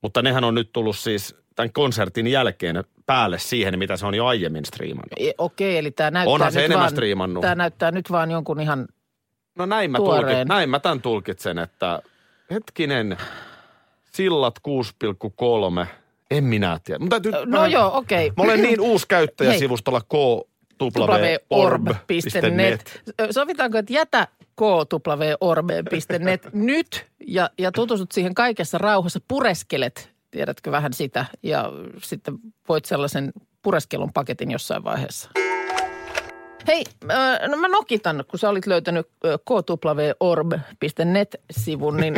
Mutta 0.02 0.22
nehän 0.22 0.44
on 0.44 0.54
nyt 0.54 0.72
tullut 0.72 0.96
siis 0.96 1.36
tämän 1.56 1.72
konsertin 1.72 2.26
jälkeen 2.26 2.84
päälle 3.06 3.38
siihen, 3.38 3.78
mitä 3.78 3.96
se 3.96 4.06
on 4.06 4.14
jo 4.14 4.26
aiemmin 4.26 4.64
striimannut. 4.64 5.12
e, 5.20 5.30
okei, 5.38 5.78
eli 5.78 5.90
tämä 5.90 6.10
näyttää 6.10 6.34
Onhan 6.34 6.52
se 6.52 6.58
nyt 6.58 6.64
enemmän 6.64 6.80
vaan, 6.82 6.90
striimannut. 6.90 7.40
Tämä 7.40 7.54
näyttää 7.54 7.90
nyt 7.90 8.10
vaan 8.10 8.30
jonkun 8.30 8.60
ihan, 8.60 8.86
No 9.58 9.66
näin 9.66 9.90
mä, 9.90 9.98
tulkit, 9.98 10.48
näin 10.48 10.70
mä 10.70 10.78
tämän 10.80 11.00
tulkitsen, 11.02 11.58
että 11.58 12.02
hetkinen, 12.52 13.16
sillat 14.12 14.58
6,3, 15.82 15.86
en 16.30 16.44
minä 16.44 16.80
tiedä. 16.84 16.98
Mun 16.98 17.08
täytyy, 17.08 17.32
no 17.32 17.60
mä, 17.60 17.66
joo, 17.66 17.96
okei. 17.96 18.32
Mä 18.36 18.42
olen 18.42 18.62
niin 18.62 18.80
uusi 18.80 19.08
käyttäjä 19.08 19.58
sivustolla 19.58 20.00
www.orb.net. 20.82 23.02
Sovitaanko, 23.30 23.78
että 23.78 23.92
jätä 23.92 24.28
kworb.net 24.56 26.48
nyt 26.52 27.06
ja, 27.26 27.50
ja 27.58 27.72
tutustut 27.72 28.12
siihen 28.12 28.34
kaikessa 28.34 28.78
rauhassa, 28.78 29.20
pureskelet, 29.28 30.10
tiedätkö 30.30 30.70
vähän 30.70 30.92
sitä, 30.92 31.26
ja 31.42 31.72
sitten 32.02 32.38
voit 32.68 32.84
sellaisen 32.84 33.32
pureskelun 33.62 34.12
paketin 34.12 34.50
jossain 34.50 34.84
vaiheessa. 34.84 35.30
Hei, 36.66 36.84
äh, 37.10 37.38
no 37.48 37.56
mä 37.56 37.68
nokitan, 37.68 38.24
kun 38.30 38.38
sä 38.38 38.48
olit 38.48 38.66
löytänyt 38.66 39.08
äh, 39.26 39.38
kworb.net-sivun, 39.46 41.96
niin 41.96 42.14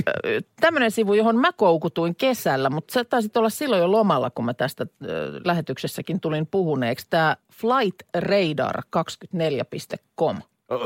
tämmöinen 0.60 0.90
sivu, 0.90 1.14
johon 1.14 1.36
mä 1.36 1.52
koukutuin 1.52 2.16
kesällä, 2.16 2.70
mutta 2.70 2.92
sä 2.92 3.04
taisit 3.04 3.36
olla 3.36 3.48
silloin 3.48 3.82
jo 3.82 3.92
lomalla, 3.92 4.30
kun 4.30 4.44
mä 4.44 4.54
tästä 4.54 4.86
äh, 5.02 5.08
lähetyksessäkin 5.44 6.20
tulin 6.20 6.46
puhuneeksi. 6.46 7.06
Tämä 7.10 7.36
flightradar24.com. 7.52 10.36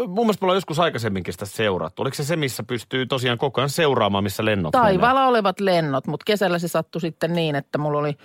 Mun 0.07 0.27
mielestä 0.27 0.43
me 0.43 0.47
ollaan 0.47 0.57
joskus 0.57 0.79
aikaisemminkin 0.79 1.33
sitä 1.33 1.47
seurattu. 1.47 2.03
Oliko 2.03 2.15
se 2.15 2.25
se, 2.25 2.37
missä 2.37 2.62
pystyy 2.62 3.07
tosiaan 3.07 3.38
koko 3.38 3.61
ajan 3.61 3.71
seuraamaan, 3.71 4.25
missä 4.25 4.45
lennot 4.45 4.73
Taivaalla 4.73 5.27
olevat 5.27 5.61
lennot, 5.61 6.07
mutta 6.07 6.25
kesällä 6.25 6.59
se 6.59 6.69
sattui 6.69 7.00
sitten 7.00 7.33
niin, 7.33 7.55
että 7.55 7.79
mulla 7.79 7.99
oli 7.99 8.17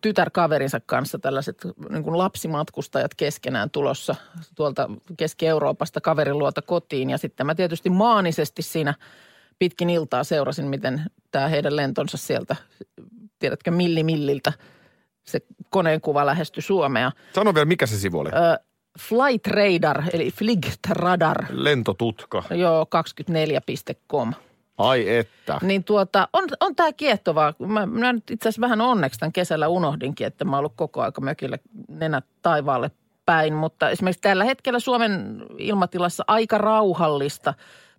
tytärkaverinsa 0.00 0.80
kanssa 0.86 1.18
tällaiset 1.18 1.58
niin 1.90 2.02
kuin 2.02 2.18
lapsimatkustajat 2.18 3.14
keskenään 3.14 3.70
tulossa 3.70 4.14
tuolta 4.54 4.90
Keski-Euroopasta 5.16 6.00
kaverin 6.00 6.38
luota 6.38 6.62
kotiin. 6.62 7.10
Ja 7.10 7.18
sitten 7.18 7.46
mä 7.46 7.54
tietysti 7.54 7.90
maanisesti 7.90 8.62
siinä 8.62 8.94
pitkin 9.58 9.90
iltaa 9.90 10.24
seurasin, 10.24 10.66
miten 10.66 11.02
tämä 11.30 11.48
heidän 11.48 11.76
lentonsa 11.76 12.16
sieltä, 12.16 12.56
tiedätkö, 13.38 13.70
millimilliltä 13.70 14.52
se 15.24 15.40
koneen 15.70 16.00
kuva 16.00 16.26
lähestyi 16.26 16.62
Suomea. 16.62 17.12
Sano 17.34 17.54
vielä, 17.54 17.64
mikä 17.64 17.86
se 17.86 17.98
sivu 17.98 18.18
oli? 18.18 18.28
Ö, 18.28 18.58
Flight 18.98 19.46
Radar, 19.46 20.02
eli 20.12 20.30
Fligtradar, 20.30 21.44
Lentotutka. 21.50 22.42
joo, 22.50 22.86
24.com. 22.96 24.32
Ai 24.78 25.16
että. 25.16 25.58
Niin 25.62 25.84
tuota, 25.84 26.28
on, 26.32 26.44
on 26.60 26.76
tämä 26.76 26.92
kiehtovaa. 26.92 27.54
Mä, 27.58 27.86
mä 27.86 28.12
nyt 28.12 28.30
itse 28.30 28.48
asiassa 28.48 28.62
vähän 28.62 28.80
onneksi 28.80 29.20
tämän 29.20 29.32
kesällä 29.32 29.68
unohdinkin, 29.68 30.26
että 30.26 30.44
mä 30.44 30.50
oon 30.50 30.58
ollut 30.58 30.72
koko 30.76 31.02
aika 31.02 31.20
mökillä 31.20 31.58
nenät 31.88 32.24
taivaalle 32.42 32.90
päin. 33.26 33.54
Mutta 33.54 33.90
esimerkiksi 33.90 34.20
tällä 34.20 34.44
hetkellä 34.44 34.78
Suomen 34.78 35.42
ilmatilassa 35.58 36.24
aika 36.26 36.58
rauhallista. 36.58 37.54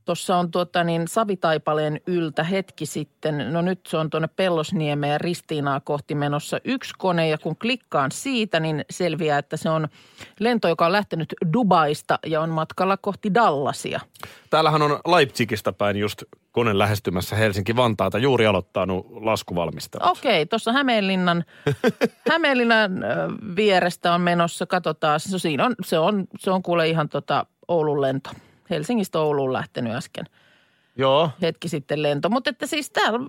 Tuossa 0.08 0.38
on 0.38 0.52
tuota 0.52 0.84
niin 0.84 1.08
Savitaipaleen 1.08 2.02
yltä 2.08 2.44
hetki 2.44 2.86
sitten, 2.86 3.54
no 3.54 3.62
nyt 3.62 3.80
se 3.88 3.98
on 3.98 4.10
tuonne 4.10 4.28
Pellosniemeen 4.36 5.12
ja 5.12 5.18
Ristiinaa 5.18 5.80
kohti 5.80 6.16
menossa 6.16 6.60
yksi 6.66 6.94
kone 6.98 7.30
ja 7.30 7.38
kun 7.38 7.58
klikkaan 7.58 8.12
siitä, 8.12 8.60
niin 8.60 8.86
selviää, 8.90 9.40
että 9.40 9.58
se 9.58 9.70
on 9.70 9.88
lento, 10.40 10.68
joka 10.68 10.86
on 10.86 10.92
lähtenyt 10.92 11.34
Dubaista 11.54 12.20
ja 12.26 12.42
on 12.42 12.50
matkalla 12.50 12.98
kohti 12.98 13.34
Dallasia. 13.34 14.00
Täällähän 14.50 14.82
on 14.82 15.00
Leipzigistä 15.08 15.74
päin 15.74 15.98
just 15.98 16.24
kone 16.52 16.78
lähestymässä 16.78 17.36
Helsinki-Vantaata. 17.36 18.18
Juuri 18.18 18.46
aloittanut 18.46 19.08
laskuvalmistelut. 19.10 20.10
Okei, 20.10 20.46
tuossa 20.46 20.74
Hämeenlinnan, 20.74 21.44
Hämeenlinnan 22.32 22.92
vierestä 23.56 24.14
on 24.14 24.22
menossa, 24.22 24.66
katsotaan. 24.66 25.20
Se, 25.20 25.40
siinä 25.40 25.66
on, 25.66 25.76
se, 25.84 26.00
on, 26.00 26.28
se 26.40 26.52
on 26.52 26.64
kuule 26.64 26.88
ihan 26.88 27.10
tota 27.10 27.46
Oulun 27.68 28.02
lento. 28.02 28.30
Helsingistä 28.70 29.20
Ouluun 29.20 29.54
lähtenyt 29.54 29.94
äsken 29.94 30.26
Joo. 30.98 31.30
hetki 31.42 31.70
sitten 31.70 32.04
lento. 32.04 32.30
Mutta 32.30 32.50
että 32.50 32.68
siis 32.68 32.90
täällä 32.90 33.20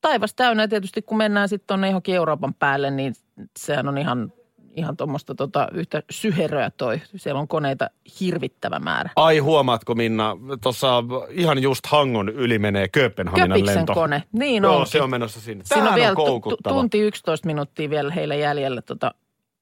taivas 0.00 0.34
täynnä 0.34 0.68
tietysti 0.68 1.02
kun 1.02 1.18
mennään 1.18 1.48
sitten 1.48 1.66
tuonne 1.66 1.86
johonkin 1.86 2.14
Euroopan 2.14 2.54
päälle, 2.54 2.90
niin 2.90 3.14
sehän 3.58 3.88
on 3.88 3.98
ihan, 3.98 4.32
ihan 4.76 4.96
tuommoista 4.96 5.34
tota 5.34 5.68
yhtä 5.72 6.02
syheröä 6.10 6.70
toi. 6.70 7.00
Siellä 7.16 7.40
on 7.40 7.48
koneita 7.48 7.90
hirvittävä 8.20 8.78
määrä. 8.78 9.10
Ai 9.16 9.38
huomaatko 9.38 9.94
Minna, 9.94 10.36
tuossa 10.62 11.04
ihan 11.30 11.62
just 11.62 11.86
Hangon 11.86 12.28
yli 12.28 12.58
menee 12.58 12.88
Kööpenhaminan 12.88 13.48
Köpiksen 13.48 13.76
lento. 13.76 13.94
kone, 13.94 14.22
niin 14.32 14.62
Joo, 14.62 14.76
onkin. 14.76 14.92
se 14.92 15.02
on 15.02 15.10
menossa 15.10 15.40
sinne. 15.40 15.64
Siinä 15.64 15.88
on 15.88 15.94
vielä 15.94 16.14
on 16.18 16.42
tunti 16.68 17.00
11 17.00 17.46
minuuttia 17.46 17.90
vielä 17.90 18.12
heillä 18.12 18.34
jäljellä 18.34 18.82
tota 18.82 19.14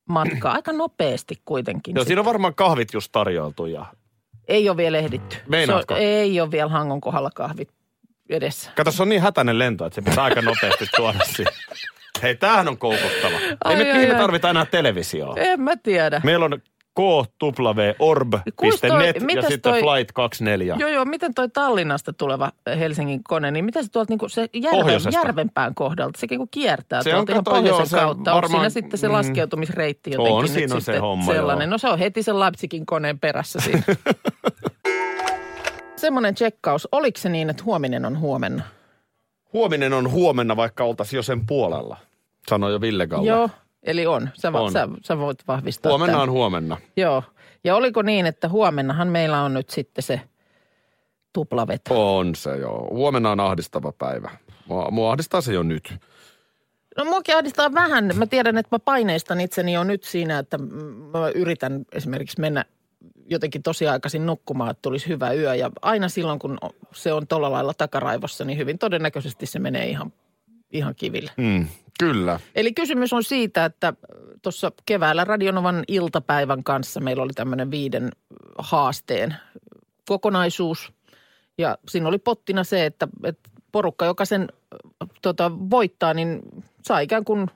matkaa. 0.09 0.53
Aika 0.53 0.73
nopeasti 0.73 1.43
kuitenkin. 1.45 1.95
Joo, 1.95 2.05
siinä 2.05 2.21
on 2.21 2.25
varmaan 2.25 2.55
kahvit 2.55 2.93
just 2.93 3.13
tarjoltu 3.13 3.67
ja... 3.67 3.87
Ei 4.49 4.69
ole 4.69 4.77
vielä 4.77 4.99
ehditty. 4.99 5.37
Meinaatko? 5.49 5.95
Se 5.95 6.01
on, 6.01 6.07
ei 6.07 6.41
ole 6.41 6.51
vielä 6.51 6.69
Hangon 6.71 7.01
kohdalla 7.01 7.31
kahvit 7.35 7.69
edessä. 8.29 8.71
Kato, 8.77 8.91
se 8.93 9.03
on 9.03 9.09
niin 9.09 9.23
hätäinen 9.23 9.59
lento, 9.59 9.87
että 9.87 9.95
se 9.95 10.03
pitää 10.03 10.25
aika 10.25 10.43
nopeasti 10.43 10.87
tuoda 10.97 11.19
siihen. 11.37 11.53
Hei, 12.23 12.37
tämähän 12.37 12.69
on 12.69 12.79
koukuttava. 12.79 13.37
Ai, 13.65 13.75
Ei 13.75 13.85
me, 13.85 13.93
ai, 13.93 14.07
me 14.07 14.13
ai. 14.13 14.21
tarvitaan 14.21 14.51
enää 14.57 14.67
televisioa. 14.67 15.35
En 15.39 15.61
mä 15.61 15.77
tiedä. 15.77 16.21
Meillä 16.25 16.45
on 16.45 16.63
k.orb.net 16.95 19.17
ja 19.35 19.43
sitten 19.43 19.73
toi- 19.73 19.81
Flight 19.81 20.13
24. 20.13 20.77
Joo, 20.79 20.89
joo. 20.91 21.05
Miten 21.05 21.35
toi 21.35 21.49
Tallinnasta 21.49 22.13
tuleva 22.13 22.53
Helsingin 22.79 23.25
kone, 23.25 23.51
niin 23.51 23.65
miten 23.65 23.85
se 23.85 23.91
tuolta 23.91 24.13
niinku 24.13 24.29
se 24.29 24.49
järven, 24.55 25.01
järvenpään 25.13 25.75
kohdalta, 25.75 26.21
se 26.21 26.27
niinku 26.31 26.49
kiertää 26.51 27.03
Se 27.03 27.11
tuolta 27.11 27.33
ihan 27.33 27.45
kato, 27.45 27.57
joo, 27.57 27.61
pohjoisen 27.63 27.87
se 27.87 27.97
kautta. 27.97 28.31
Onko 28.33 28.43
varmaan- 28.43 28.51
siinä 28.51 28.71
sitten 28.71 28.99
se 28.99 29.07
mm. 29.09 29.13
laskeutumisreitti 29.13 30.11
jotenkin 30.11 30.35
On, 30.37 30.43
nyt 30.43 30.53
siinä 30.53 30.75
on 30.75 30.83
se 30.83 30.99
homma, 30.99 31.33
sellainen? 31.33 31.67
joo. 31.67 31.71
No 31.71 31.79
se 31.79 31.89
on 31.89 31.99
heti 31.99 32.23
sen 32.23 32.41
Leipzigin 32.41 32.87
koneen 32.87 33.19
perässä 33.19 33.61
siinä. 33.61 33.83
Semmoinen 35.97 36.35
tsekkaus. 36.35 36.89
Oliko 36.93 37.19
se 37.19 37.29
niin, 37.29 37.51
että 37.51 37.65
huominen 37.65 38.05
on 38.05 38.19
huomenna? 38.19 38.63
Huominen 39.53 39.93
on 39.93 40.11
huomenna, 40.11 40.57
vaikka 40.57 40.85
oltaisiin 40.85 41.19
jo 41.19 41.23
sen 41.23 41.47
puolella, 41.47 41.97
sanoi 42.49 42.73
jo 42.73 42.81
Ville 42.81 43.07
Galle. 43.07 43.29
Joo, 43.29 43.49
eli 43.83 44.07
on. 44.07 44.29
Sä, 44.35 44.53
va- 44.53 44.61
On. 44.61 44.73
Sä, 44.73 44.89
sä 45.03 45.19
voit 45.19 45.39
vahvistaa 45.49 45.91
Huomenna 45.93 46.13
tämän. 46.13 46.23
on 46.29 46.31
huomenna. 46.31 46.77
Joo. 46.97 47.23
Ja 47.65 47.77
oliko 47.77 48.03
niin, 48.03 48.27
että 48.27 48.49
huomennahan 48.49 49.09
meillä 49.09 49.43
on 49.43 49.55
nyt 49.55 49.71
sitten 49.71 50.03
se 50.03 50.21
tuplaveto? 51.33 52.17
On 52.19 52.35
se 52.35 52.57
joo. 52.57 52.89
Huomenna 52.91 53.31
on 53.31 53.41
ahdistava 53.41 53.93
päivä. 53.99 54.31
Mua, 54.69 54.91
mua 54.91 55.11
ahdistaa 55.11 55.41
se 55.41 55.53
jo 55.53 55.63
nyt. 55.63 55.95
No 56.97 57.05
muakin 57.05 57.37
ahdistaa 57.37 57.75
vähän. 57.75 58.11
Mä 58.15 58.27
tiedän, 58.27 58.59
että 58.59 58.75
mä 58.75 58.79
paineistan 58.79 59.41
itseni 59.41 59.73
jo 59.73 59.85
nyt 59.85 60.05
siinä, 60.05 60.39
että 60.39 60.59
mä 61.13 61.29
yritän 61.35 61.85
esimerkiksi 61.93 62.41
mennä 62.41 62.65
jotenkin 63.27 63.63
tosi 63.63 63.89
aikaisin 63.89 64.27
nukkumaan, 64.27 64.71
että 64.71 64.83
tulisi 64.83 65.09
hyvä 65.09 65.33
yö. 65.33 65.55
Ja 65.55 65.71
aina 65.83 66.09
silloin, 66.09 66.39
kun 66.39 66.59
se 66.95 67.13
on 67.13 67.27
tuolla 67.27 67.53
lailla 67.53 67.75
takaraivossa, 67.75 68.45
niin 68.45 68.59
hyvin 68.59 68.79
todennäköisesti 68.79 69.47
se 69.47 69.59
menee 69.59 69.87
ihan, 69.89 70.13
ihan 70.73 70.95
kiville. 70.95 71.31
Mm, 71.37 71.67
kyllä. 71.99 72.41
Eli 72.55 72.73
kysymys 72.73 73.13
on 73.13 73.25
siitä, 73.25 73.65
että 73.65 73.93
tuossa 74.43 74.73
keväällä 74.87 75.25
Radionovan 75.25 75.85
iltapäivän 75.89 76.65
kanssa 76.65 77.01
meillä 77.01 77.23
oli 77.23 77.33
tämmöinen 77.33 77.71
viiden 77.71 78.11
haasteen 78.59 79.37
kokonaisuus. 80.09 80.93
Ja 81.59 81.79
siinä 81.89 82.09
oli 82.09 82.19
pottina 82.19 82.65
se, 82.65 82.87
että, 82.87 83.09
että 83.25 83.51
porukka, 83.73 84.05
joka 84.05 84.25
sen 84.25 84.43
äh, 84.43 85.09
tota, 85.23 85.53
voittaa, 85.71 86.15
niin 86.15 86.41
saa 86.83 87.01
ikään 87.01 87.25
kuin 87.25 87.47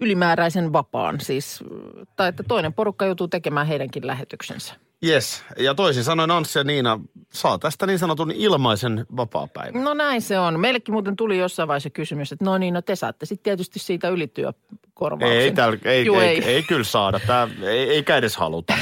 ylimääräisen 0.00 0.72
vapaan. 0.72 1.20
Siis, 1.20 1.60
äh, 1.62 2.06
tai 2.16 2.28
että 2.28 2.42
toinen 2.42 2.72
porukka 2.72 3.06
joutuu 3.06 3.28
tekemään 3.28 3.66
heidänkin 3.66 4.06
lähetyksensä. 4.06 4.74
Yes. 5.04 5.42
Ja 5.58 5.74
toisin 5.74 6.04
sanoen 6.04 6.30
Anssi 6.30 6.58
ja 6.58 6.64
Niina 6.64 7.00
saa 7.32 7.58
tästä 7.58 7.86
niin 7.86 7.98
sanotun 7.98 8.30
ilmaisen 8.30 9.06
vapaapäivän. 9.16 9.84
No 9.84 9.94
näin 9.94 10.22
se 10.22 10.38
on. 10.38 10.60
Meillekin 10.60 10.92
muuten 10.92 11.16
tuli 11.16 11.38
jossain 11.38 11.68
vaiheessa 11.68 11.90
kysymys, 11.90 12.32
että 12.32 12.44
no 12.44 12.58
niin, 12.58 12.74
no 12.74 12.82
te 12.82 12.96
saatte 12.96 13.26
sitten 13.26 13.44
tietysti 13.44 13.78
siitä 13.78 14.08
ylityökorvauksen. 14.08 15.40
Ei, 15.40 15.52
täällä, 15.52 15.78
ei, 15.84 16.06
Juu, 16.06 16.18
ei, 16.18 16.28
ei, 16.28 16.44
ei, 16.44 16.62
kyllä 16.62 16.84
saada. 16.84 17.20
Tää, 17.26 17.48
ei, 17.62 17.90
eikä 17.90 18.16
edes 18.16 18.36
haluta. 18.36 18.74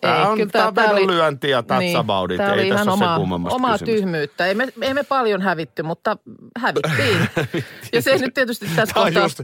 Tää 0.00 0.28
on, 0.28 0.36
kyllä 0.38 0.72
tää 0.72 0.90
oli- 0.90 1.06
lyönti 1.06 1.50
ja 1.50 1.60
that's 1.60 1.78
niin, 1.78 1.96
about 1.96 2.30
it. 2.30 2.36
tää 2.36 2.54
Ei 2.54 2.70
tässä 2.70 2.82
ihan 2.82 2.98
sen 2.98 3.08
omaa, 3.52 3.78
kysymys. 3.78 4.00
tyhmyyttä. 4.00 4.46
Ei 4.46 4.54
me, 4.54 4.68
ei 4.82 4.94
me 4.94 5.02
paljon 5.02 5.42
hävitty, 5.42 5.82
mutta 5.82 6.16
hävittiin. 6.58 7.18
ja 7.92 8.02
se 8.02 8.18
nyt 8.18 8.34
tietysti 8.34 8.66
tässä 8.76 8.94
Tämä 8.94 9.06
kohtaa... 9.06 9.22
just, 9.22 9.40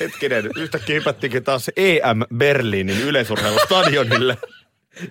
hetkinen, 0.00 0.50
yhtäkkiä 0.56 0.94
hypättiinkin 0.96 1.44
taas 1.44 1.70
EM 1.76 2.22
Berliinin 2.36 3.00
yleisurheilustadionille. 3.00 4.38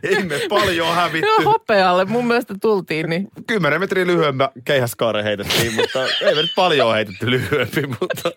Ei 0.04 0.24
me 0.24 0.40
paljon 0.50 0.96
hävitty. 0.96 1.28
Joo, 1.28 1.42
hopealle 1.52 2.06
mun 2.06 2.28
mielestä 2.28 2.56
tultiin, 2.62 3.10
niin 3.10 3.28
10 3.48 3.80
metriä 3.80 4.06
lyhyemmä 4.06 4.50
keihäskaare 4.66 5.24
heitettiin, 5.24 5.74
mutta 5.74 6.06
ei 6.22 6.36
me 6.36 6.42
nyt 6.42 6.52
paljon 6.56 6.94
heitetty 6.94 7.32
lyhyempi, 7.32 7.88
mutta... 7.88 8.32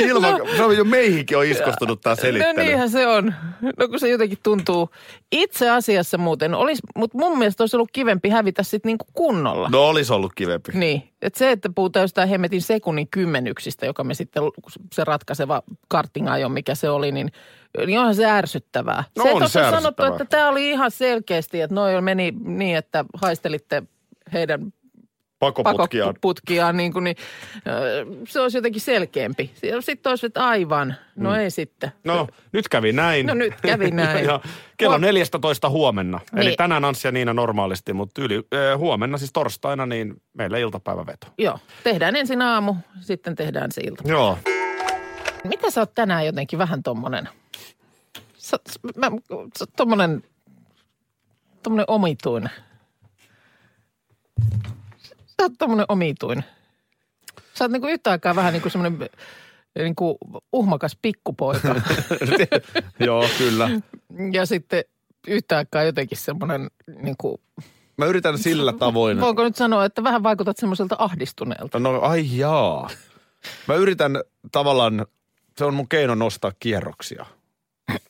Ilman, 0.00 0.40
se 0.56 0.62
on 0.62 0.76
jo 0.76 0.84
meihinkin 0.84 1.38
on 1.38 1.44
iskostunut 1.44 2.00
tämä 2.00 2.16
no 2.16 2.22
selittely. 2.22 2.66
niinhän 2.66 2.90
se 2.90 3.06
on. 3.06 3.34
No 3.78 3.88
kun 3.88 4.00
se 4.00 4.08
jotenkin 4.08 4.38
tuntuu. 4.42 4.90
Itse 5.32 5.70
asiassa 5.70 6.18
muuten 6.18 6.54
olisi, 6.54 6.82
mutta 6.96 7.18
mun 7.18 7.38
mielestä 7.38 7.62
olisi 7.62 7.76
ollut 7.76 7.90
kivempi 7.92 8.28
hävitä 8.28 8.62
sitten 8.62 8.88
niinku 8.88 9.04
kunnolla. 9.12 9.68
No 9.68 9.88
olisi 9.88 10.12
ollut 10.12 10.32
kivempi. 10.34 10.72
Niin, 10.74 11.08
että 11.22 11.38
se, 11.38 11.50
että 11.50 11.70
puhutaan 11.74 12.04
jostain 12.04 12.28
hemmetin 12.28 12.62
sekunnin 12.62 13.08
kymmenyksistä, 13.08 13.86
joka 13.86 14.04
me 14.04 14.14
sitten, 14.14 14.42
se 14.92 15.04
ratkaiseva 15.04 15.62
kartingajo, 15.88 16.48
mikä 16.48 16.74
se 16.74 16.90
oli, 16.90 17.12
niin, 17.12 17.32
niin 17.86 17.98
onhan 17.98 18.14
se 18.14 18.26
ärsyttävää. 18.26 19.04
No 19.16 19.24
se, 19.24 19.32
on 19.32 19.48
se 19.48 19.60
sanottu, 19.70 20.02
että 20.02 20.24
tämä 20.24 20.48
oli 20.48 20.70
ihan 20.70 20.90
selkeästi, 20.90 21.60
että 21.60 21.74
noin 21.74 22.04
meni 22.04 22.34
niin, 22.44 22.76
että 22.76 23.04
haistelitte 23.14 23.82
heidän 24.32 24.72
Pakoputkia. 25.42 26.06
pakoputkiaan, 26.06 26.76
niin, 26.76 26.92
kuin, 26.92 27.04
niin 27.04 27.16
se 28.28 28.40
olisi 28.40 28.58
jotenkin 28.58 28.80
selkeämpi. 28.80 29.50
Sitten 29.80 30.10
olisi, 30.10 30.26
että 30.26 30.46
aivan, 30.46 30.94
no 31.16 31.30
Mm. 31.30 31.36
ei 31.36 31.50
sitten. 31.50 31.92
No, 32.04 32.28
nyt 32.52 32.68
kävi 32.68 32.92
näin. 32.92 33.26
No 33.26 33.34
nyt 33.34 33.60
kävi 33.60 33.90
näin. 34.00 34.24
ja 34.24 34.40
kello 34.76 34.92
Huom- 34.94 35.00
14 35.00 35.68
huomenna. 35.70 36.20
Eli 36.36 36.44
Niin. 36.44 36.56
tänään 36.56 36.84
Anssi 36.84 37.08
ja 37.08 37.12
Niina 37.12 37.34
normaalisti, 37.34 37.92
mutta 37.92 38.22
yli, 38.22 38.36
äh, 38.36 38.78
huomenna 38.78 39.18
siis 39.18 39.32
torstaina 39.32 39.86
niin 39.86 40.22
meillä 40.34 40.58
iltapäiväveto. 40.58 41.26
Joo, 41.38 41.58
tehdään 41.84 42.16
ensin 42.16 42.42
aamu, 42.42 42.74
sitten 43.00 43.34
tehdään 43.36 43.72
se 43.72 43.80
ilta. 43.80 44.02
Joo. 44.06 44.38
Mitä 45.44 45.70
sä 45.70 45.80
oot 45.80 45.94
tänään 45.94 46.26
jotenkin 46.26 46.58
vähän 46.58 46.82
tommonen, 46.82 47.28
sä, 48.36 48.56
mä, 48.96 49.10
sä 49.58 49.64
tommonen, 49.76 50.22
tommonen 51.62 51.84
omituinen. 51.88 52.50
Sä 55.42 55.46
oot 55.46 55.58
tommonen 55.58 55.86
omituinen. 55.88 56.44
Sä 57.54 57.64
oot 57.64 57.72
niinku 57.72 57.88
yhtä 57.88 58.10
aikaa 58.10 58.36
vähän 58.36 58.52
niinku 58.52 58.70
semmonen 58.70 59.10
niinku 59.78 60.18
uhmakas 60.52 60.98
pikkupoika. 61.02 61.74
Joo, 63.06 63.24
kyllä. 63.38 63.70
ja 64.32 64.46
sitten 64.46 64.84
yhtä 65.28 65.56
aikaa 65.56 65.82
jotenkin 65.82 66.18
semmoinen 66.18 66.70
niinku, 67.02 67.40
Mä 67.96 68.06
yritän 68.06 68.38
sillä 68.38 68.72
tavoin. 68.72 69.20
voinko 69.20 69.44
nyt 69.44 69.56
sanoa, 69.56 69.84
että 69.84 70.04
vähän 70.04 70.22
vaikutat 70.22 70.56
semmoiselta 70.56 70.96
ahdistuneelta. 70.98 71.78
No 71.78 72.00
ai 72.00 72.38
jaa. 72.38 72.90
Mä 73.68 73.74
yritän 73.74 74.20
tavallaan, 74.52 75.06
se 75.58 75.64
on 75.64 75.74
mun 75.74 75.88
keino 75.88 76.14
nostaa 76.14 76.52
kierroksia 76.60 77.26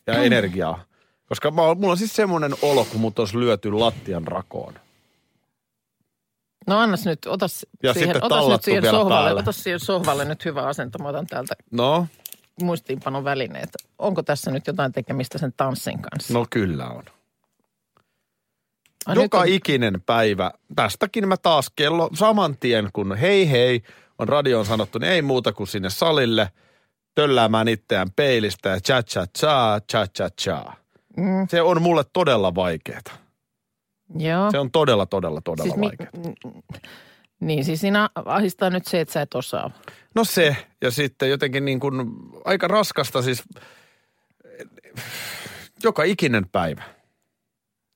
ja 0.07 0.14
energiaa. 0.14 0.85
Koska 1.29 1.51
mä, 1.51 1.75
mulla 1.75 1.90
on 1.90 1.99
siis 1.99 2.16
semmoinen 2.16 2.55
olo, 2.62 2.85
kun 2.85 3.01
mut 3.01 3.18
olisi 3.18 3.38
lyöty 3.40 3.73
lattian 3.73 4.27
rakoon. 4.27 4.75
No 6.66 6.79
annas 6.79 7.05
nyt, 7.05 7.27
ota, 7.27 7.46
Ja 7.83 7.94
siihen, 7.94 8.25
otas 8.25 8.48
nyt 8.48 8.64
siihen 8.64 8.85
sohvalle, 8.90 9.25
päälle. 9.27 9.40
ota 9.40 9.53
siihen 9.53 9.81
sohvalle 9.81 10.25
nyt 10.25 10.44
hyvä 10.44 10.62
asento. 10.62 10.98
Mä 10.98 11.09
otan 11.09 11.27
täältä 11.27 11.55
No, 11.70 12.07
muistiinpanon 12.62 13.25
välineet. 13.25 13.68
Onko 13.98 14.22
tässä 14.22 14.51
nyt 14.51 14.66
jotain 14.66 14.92
tekemistä 14.92 15.38
sen 15.38 15.53
tanssin 15.57 16.03
kanssa? 16.03 16.35
no 16.35 16.46
kyllä 16.51 16.88
on. 16.88 17.03
Ai, 19.07 19.14
nyt 19.14 19.22
Joka 19.25 19.40
on- 19.40 19.48
ikinen 19.48 20.01
päivä, 20.07 20.51
tästäkin 20.77 21.29
mä 21.29 21.37
taas 21.37 21.70
kello 21.77 22.11
saman 22.14 22.57
tien, 22.57 22.88
kun 22.92 23.16
hei 23.16 23.51
hei 23.51 23.83
on 24.18 24.29
radioon 24.29 24.66
sanottu, 24.66 24.98
niin 24.98 25.12
ei 25.12 25.22
muuta 25.22 25.53
kuin 25.53 25.66
sinne 25.66 25.90
salille 25.90 26.51
tölläämään 27.14 27.68
itseään 27.68 28.11
peilistä 28.16 28.68
ja 28.68 28.81
cha 28.81 29.03
cha 29.03 29.27
cha, 29.38 29.81
cha 29.92 30.07
cha 30.07 30.31
cha. 30.40 30.72
Mm, 31.16 31.48
Se 31.51 31.62
on 31.62 31.83
mulle 31.83 32.05
todella 32.12 32.55
vaikeaa. 32.55 33.01
Joo. 34.16 34.51
Se 34.51 34.59
on 34.59 34.70
todella, 34.70 35.07
todella, 35.07 35.40
todella 35.40 35.64
siis 35.64 35.77
mi- 35.77 35.87
vaikeaa. 35.87 36.11
mm, 36.55 36.62
niin, 37.40 37.64
siis 37.64 37.81
siinä 37.81 38.11
ahistaa 38.25 38.70
nyt 38.70 38.87
se, 38.87 39.01
että 39.01 39.12
sä 39.12 39.22
et 39.22 39.35
osaa. 39.35 39.70
No 40.14 40.25
se, 40.25 40.57
ja 40.83 40.90
sitten 40.90 41.31
jotenkin 41.31 41.64
niin 41.64 41.81
kuin 41.81 41.94
aika 42.44 42.68
raskasta 42.68 43.22
siis 43.22 43.42
joka 45.83 46.03
ikinen 46.03 46.48
päivä. 46.53 46.83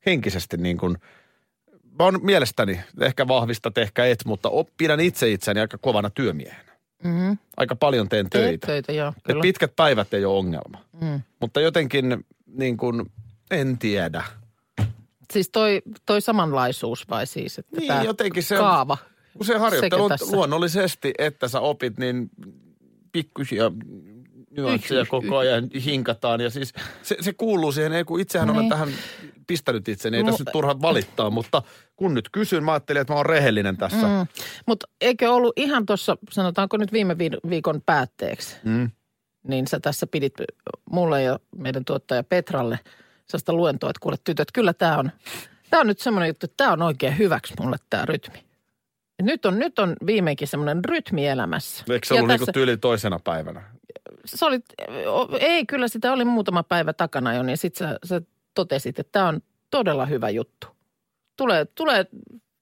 Henkisesti 0.07 0.57
niin 0.57 0.79
kuin, 0.79 0.97
mä 1.99 2.05
oon 2.05 2.19
mielestäni, 2.23 2.81
ehkä 3.01 3.29
vahvistat, 3.29 3.79
ehkä 3.79 4.07
et, 4.07 4.25
mutta 4.25 4.49
pidän 4.77 5.01
itse 5.01 5.31
itseäni 5.33 5.61
aika 5.61 5.79
kovana 5.79 6.11
työmiehenä. 6.11 6.73
Mm-hmm. 7.05 7.39
Aika 7.57 7.77
paljon 7.77 8.09
teen 8.09 8.31
Teet 8.31 8.45
töitä. 8.45 8.67
töitä, 8.67 8.93
joo. 8.93 9.09
Et 9.09 9.23
Kyllä. 9.25 9.43
pitkät 9.43 9.77
päivät 9.77 10.15
ei 10.15 10.25
ole 10.25 10.39
ongelma. 10.39 10.85
Mm. 11.01 11.21
Mutta 11.41 11.61
jotenkin 11.61 12.25
niin 12.47 12.77
kuin, 12.77 13.07
en 13.51 13.79
tiedä. 13.79 14.25
Siis 15.37 15.49
toi, 15.53 15.83
toi 16.07 16.21
samanlaisuus 16.21 17.09
vai 17.11 17.27
siis, 17.27 17.59
että 17.59 17.81
Niin, 17.81 18.05
jotenkin 18.05 18.43
se 18.43 18.59
on- 18.59 18.65
kaava. 18.65 18.99
Kun 19.37 19.47
se 19.47 19.59
harjoittelu 19.59 20.05
on 20.05 20.11
luonnollisesti, 20.31 21.15
että 21.19 21.49
sä 21.49 21.61
opit, 21.61 21.99
niin 21.99 22.31
pikkusia 23.13 23.71
nyansseja 24.51 25.07
koko 25.07 25.37
ajan 25.37 25.71
hinkataan. 25.85 26.41
Ja 26.41 26.51
siis 26.51 26.73
se, 27.03 27.17
se 27.21 27.33
kuuluu 27.33 27.73
siihen, 27.73 27.93
ei 27.93 28.05
kun 28.05 28.21
itsehän 28.21 28.51
olen 28.51 28.61
Niin. 28.61 28.71
tähän 28.71 28.89
pistänyt 29.47 29.89
itseni, 29.89 30.17
ei 30.17 30.23
Mu- 30.23 30.27
tässä 30.27 30.45
nyt 30.45 30.53
turha 30.53 30.83
valittaa, 30.83 31.31
mutta 31.31 31.63
kun 31.97 32.15
nyt 32.15 32.29
kysyn, 32.33 32.65
mä 32.65 32.73
ajattelin, 32.73 33.01
että 33.01 33.13
mä 33.13 33.17
oon 33.17 33.27
rehellinen 33.27 33.77
tässä. 33.77 34.07
Mm. 34.07 34.27
Mutta 34.67 34.89
eikö 35.01 35.33
ollut 35.33 35.53
ihan 35.59 35.87
tuossa, 35.87 36.17
sanotaanko 36.31 36.77
nyt 36.77 36.93
viime 36.93 37.19
vi- 37.19 37.51
viikon 37.51 37.83
päätteeksi, 37.87 38.57
Mm. 38.65 38.91
niin 39.49 39.67
sä 39.67 39.81
tässä 39.81 40.07
pidit 40.07 40.35
mulle 40.91 41.23
ja 41.23 41.39
meidän 41.57 41.85
tuottaja 41.85 42.25
Petralle 42.25 42.79
sellaista 43.29 43.53
luentoa, 43.53 43.91
että 43.91 44.01
kuule 44.01 44.17
tytöt, 44.25 44.53
kyllä 44.53 44.73
tämä 44.73 44.99
on, 44.99 45.11
tämä 45.71 45.81
on 45.81 45.87
nyt 45.87 45.99
semmoinen 45.99 46.29
juttu, 46.29 46.47
että 46.47 46.57
tämä 46.57 46.73
on 46.73 46.83
oikein 46.83 47.19
hyväksi 47.19 47.55
mulle 47.61 47.77
tämä 47.91 48.05
rytmi. 48.05 48.39
Et 49.19 49.27
nyt 49.27 49.47
on, 49.47 49.59
nyt 49.59 49.79
on 49.79 49.97
viimeinkin 50.07 50.49
semmoinen 50.49 50.85
rytmi 50.85 51.27
elämässä. 51.27 51.85
Eikö 51.91 52.07
se 52.07 52.15
ollut 52.15 52.29
niinku 52.29 52.47
tässä- 52.47 52.53
tyyli 52.53 52.77
toisena 52.77 53.19
päivänä? 53.19 53.63
se 54.27 54.47
oli, 54.47 54.61
ei 55.41 55.67
kyllä 55.67 55.89
sitä 55.89 56.13
oli 56.13 56.25
muutama 56.25 56.63
päivä 56.63 56.93
takana 56.93 57.35
jo, 57.35 57.43
niin 57.43 57.59
sitten 57.59 57.89
sä, 57.89 57.99
sä 58.05 58.21
totesit, 58.55 58.99
että 58.99 59.13
tämä 59.13 59.29
on 59.29 59.41
todella 59.71 60.07
hyvä 60.07 60.31
juttu. 60.31 60.67
Tulee, 61.37 61.65
tulee 61.65 62.07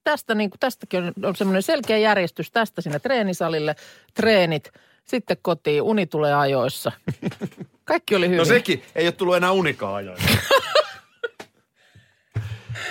tästä 0.04 0.34
niin 0.34 0.50
kuin, 0.50 0.60
tästäkin 0.60 1.02
on, 1.02 1.12
on 1.24 1.36
semmoinen 1.36 1.62
selkeä 1.62 1.98
järjestys 1.98 2.50
tästä 2.50 2.80
sinne 2.80 2.98
treenisalille, 2.98 3.76
treenit, 4.14 4.72
sitten 5.04 5.36
kotiin, 5.42 5.82
uni 5.82 6.06
tulee 6.06 6.34
ajoissa. 6.34 6.92
Kaikki 7.84 8.14
oli 8.16 8.26
hyvin. 8.26 8.38
No 8.38 8.44
sekin, 8.44 8.82
ei 8.94 9.06
ole 9.06 9.12
tullut 9.12 9.36
enää 9.36 9.52
unikaan 9.52 9.94
ajoissa. 9.94 10.28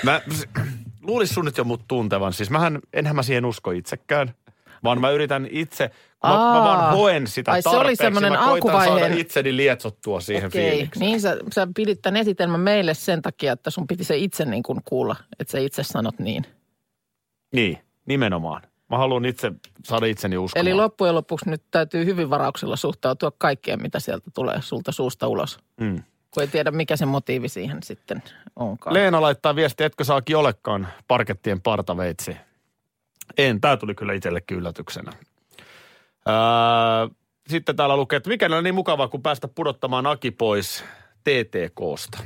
mä 0.04 0.22
luulis 1.02 1.30
sun 1.34 1.46
nyt 1.46 1.58
jo 1.58 1.64
mut 1.64 1.82
tuntevan. 1.88 2.34
Siis 2.34 2.50
mähän, 2.50 2.80
enhän 2.94 3.16
mä 3.16 3.24
siihen 3.24 3.46
usko 3.46 3.72
itsekään. 3.72 4.34
Vaan 4.84 5.02
mä 5.02 5.10
yritän 5.12 5.48
itse, 5.52 5.92
mä, 6.24 6.30
mä 6.30 6.36
vaan 6.64 6.94
hoen 6.96 7.28
sitä 7.28 7.52
Ai, 7.52 7.62
se 7.62 7.70
oli 7.70 7.78
tarpeeksi. 7.78 8.04
semmoinen 8.04 8.36
alkuvaiheen- 8.40 9.00
saada 9.00 9.16
itseni 9.16 9.56
lietsottua 9.56 10.20
siihen 10.20 10.48
Okei, 10.48 10.72
fiilikseen. 10.72 11.06
niin 11.08 11.22
sä, 11.22 11.38
sä 11.54 11.68
pidit 11.76 12.02
tämän 12.02 12.22
esitelmän 12.22 12.60
meille 12.60 12.94
sen 12.94 13.22
takia, 13.22 13.54
että 13.54 13.70
sun 13.70 13.88
piti 13.88 14.04
se 14.04 14.18
itse 14.18 14.46
niin 14.46 14.64
kuin 14.64 14.80
kuulla, 14.86 15.16
että 15.40 15.52
sä 15.52 15.60
itse 15.60 15.84
sanot 15.84 16.20
niin. 16.20 16.46
Niin, 17.54 17.78
nimenomaan. 18.06 18.62
Mä 18.94 18.98
haluan 18.98 19.26
itse 19.26 19.52
saada 19.84 20.06
itseni 20.06 20.38
uskomaan. 20.38 20.68
Eli 20.68 20.74
loppujen 20.74 21.16
lopuksi 21.16 21.50
nyt 21.50 21.64
täytyy 21.72 22.06
hyvin 22.06 22.30
varauksella 22.30 22.76
suhtautua 22.76 23.32
kaikkeen, 23.38 23.82
mitä 23.82 24.00
sieltä 24.00 24.32
tulee 24.34 24.62
sulta 24.62 24.92
suusta 24.92 25.28
ulos. 25.28 25.60
Mm. 25.80 26.04
Kun 26.32 26.44
ei 26.44 26.48
tiedä, 26.48 26.72
mikä 26.72 26.98
se 26.98 27.06
motiivi 27.06 27.50
siihen 27.50 27.84
sitten 27.84 28.24
onkaan. 28.56 28.94
Leena 28.94 29.22
laittaa 29.22 29.56
viestiä, 29.56 29.86
etkö 29.86 30.04
saakin 30.04 30.38
olekaan 30.38 30.88
parkettien 31.08 31.62
partaveitsi. 31.62 32.38
En, 33.38 33.62
tää 33.62 33.78
tuli 33.78 33.96
kyllä 33.96 34.14
itsellekin 34.14 34.58
yllätyksenä. 34.58 35.12
Öö, 36.28 36.36
sitten 37.48 37.76
täällä 37.76 37.98
lukee, 37.98 38.18
että 38.18 38.30
mikä 38.30 38.50
on 38.58 38.64
niin 38.64 38.76
mukavaa, 38.76 39.08
kun 39.08 39.22
päästä 39.22 39.48
pudottamaan 39.48 40.08
Aki 40.08 40.32
pois 40.32 40.84
TTKsta. 41.24 42.18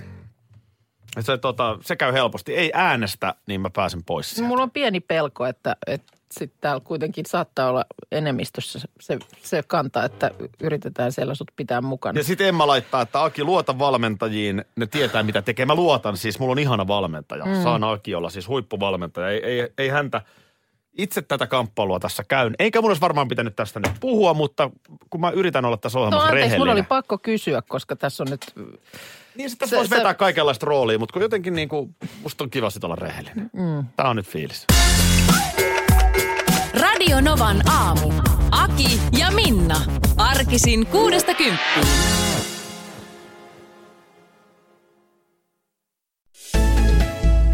Se, 1.20 1.38
tota, 1.38 1.78
se 1.82 1.96
käy 1.96 2.14
helposti. 2.14 2.56
Ei 2.56 2.72
äänestä, 2.74 3.36
niin 3.46 3.62
mä 3.62 3.70
pääsen 3.70 4.04
pois 4.04 4.30
sieltä. 4.30 4.48
Mulla 4.48 4.64
on 4.64 4.72
pieni 4.72 5.00
pelko, 5.00 5.46
että, 5.46 5.76
että 5.88 6.17
sitten 6.32 6.58
täällä 6.62 6.82
kuitenkin 6.84 7.26
saattaa 7.26 7.70
olla 7.70 7.86
enemmistössä 8.12 8.80
se, 9.00 9.18
se 9.42 9.64
kanta, 9.68 10.04
että 10.04 10.32
yritetään 10.62 11.12
siellä 11.12 11.36
sut 11.36 11.52
pitää 11.56 11.82
mukana. 11.82 12.20
Ja 12.20 12.24
sitten 12.24 12.48
Emma 12.48 12.68
laittaa, 12.68 13.02
että 13.02 13.24
Aki 13.24 13.44
luota 13.44 13.80
valmentajiin, 13.80 14.66
ne 14.76 14.86
tietää 14.86 15.24
mitä 15.24 15.42
tekee. 15.42 15.66
Mä 15.66 15.76
luotan 15.76 16.18
siis, 16.18 16.40
mulla 16.40 16.52
on 16.52 16.60
ihana 16.60 16.88
valmentaja. 16.88 17.46
Mm. 17.46 17.64
Saan 17.64 17.84
Aki 17.84 18.16
olla 18.16 18.30
siis 18.30 18.48
huippuvalmentaja. 18.48 19.30
Ei, 19.30 19.44
ei, 19.44 19.70
ei 19.78 19.90
häntä, 19.90 20.22
itse 20.98 21.22
tätä 21.22 21.48
kamppailua 21.48 22.00
tässä 22.00 22.24
käyn. 22.24 22.56
Eikä 22.60 22.82
mun 22.82 22.90
olisi 22.90 23.02
varmaan 23.02 23.28
pitänyt 23.28 23.56
tästä 23.56 23.80
nyt 23.80 23.96
puhua, 24.00 24.34
mutta 24.34 24.70
kun 25.10 25.22
mä 25.22 25.30
yritän 25.30 25.66
olla 25.66 25.78
tässä 25.78 26.00
No 26.00 26.02
ohjelmassa 26.02 26.24
anteeksi, 26.26 26.36
rehellinen. 26.44 26.60
mulla 26.62 26.72
oli 26.72 26.84
pakko 26.84 27.18
kysyä, 27.18 27.62
koska 27.70 27.96
tässä 27.96 28.24
on 28.24 28.28
nyt... 28.30 28.54
Niin 29.36 29.50
sitten 29.50 29.68
Se- 29.68 29.76
voisi 29.76 29.90
se- 29.90 29.96
vetää 29.96 30.14
kaikenlaista 30.14 30.66
roolia, 30.66 31.00
mutta 31.00 31.14
kun 31.14 31.22
jotenkin 31.22 31.54
niin 31.56 31.70
kuin, 31.70 31.96
musta 32.24 32.44
on 32.44 32.50
kiva 32.50 32.70
sit 32.70 32.84
olla 32.84 32.96
rehellinen. 32.96 33.50
Mm. 33.54 33.86
Tää 33.96 34.10
on 34.10 34.16
nyt 34.16 34.28
fiilis. 34.28 34.66
Radio 37.08 37.32
Novan 37.32 37.70
aamu. 37.70 38.14
Aki 38.52 39.02
ja 39.20 39.32
Minna. 39.32 39.82
Arkisin 40.18 40.88
kuudesta 40.88 41.34
kymppiin. 41.34 41.88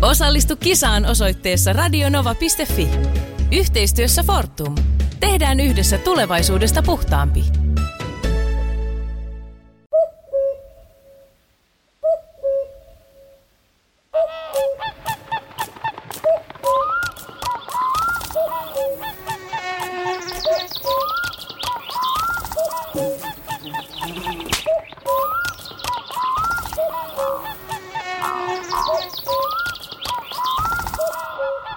Osallistu 0.01 0.55
kisaan 0.55 1.05
osoitteessa 1.05 1.73
radionova.fi. 1.73 2.89
Yhteistyössä 3.51 4.23
Fortum. 4.23 4.75
Tehdään 5.19 5.59
yhdessä 5.59 5.97
tulevaisuudesta 5.97 6.83
puhtaampi. 6.83 7.43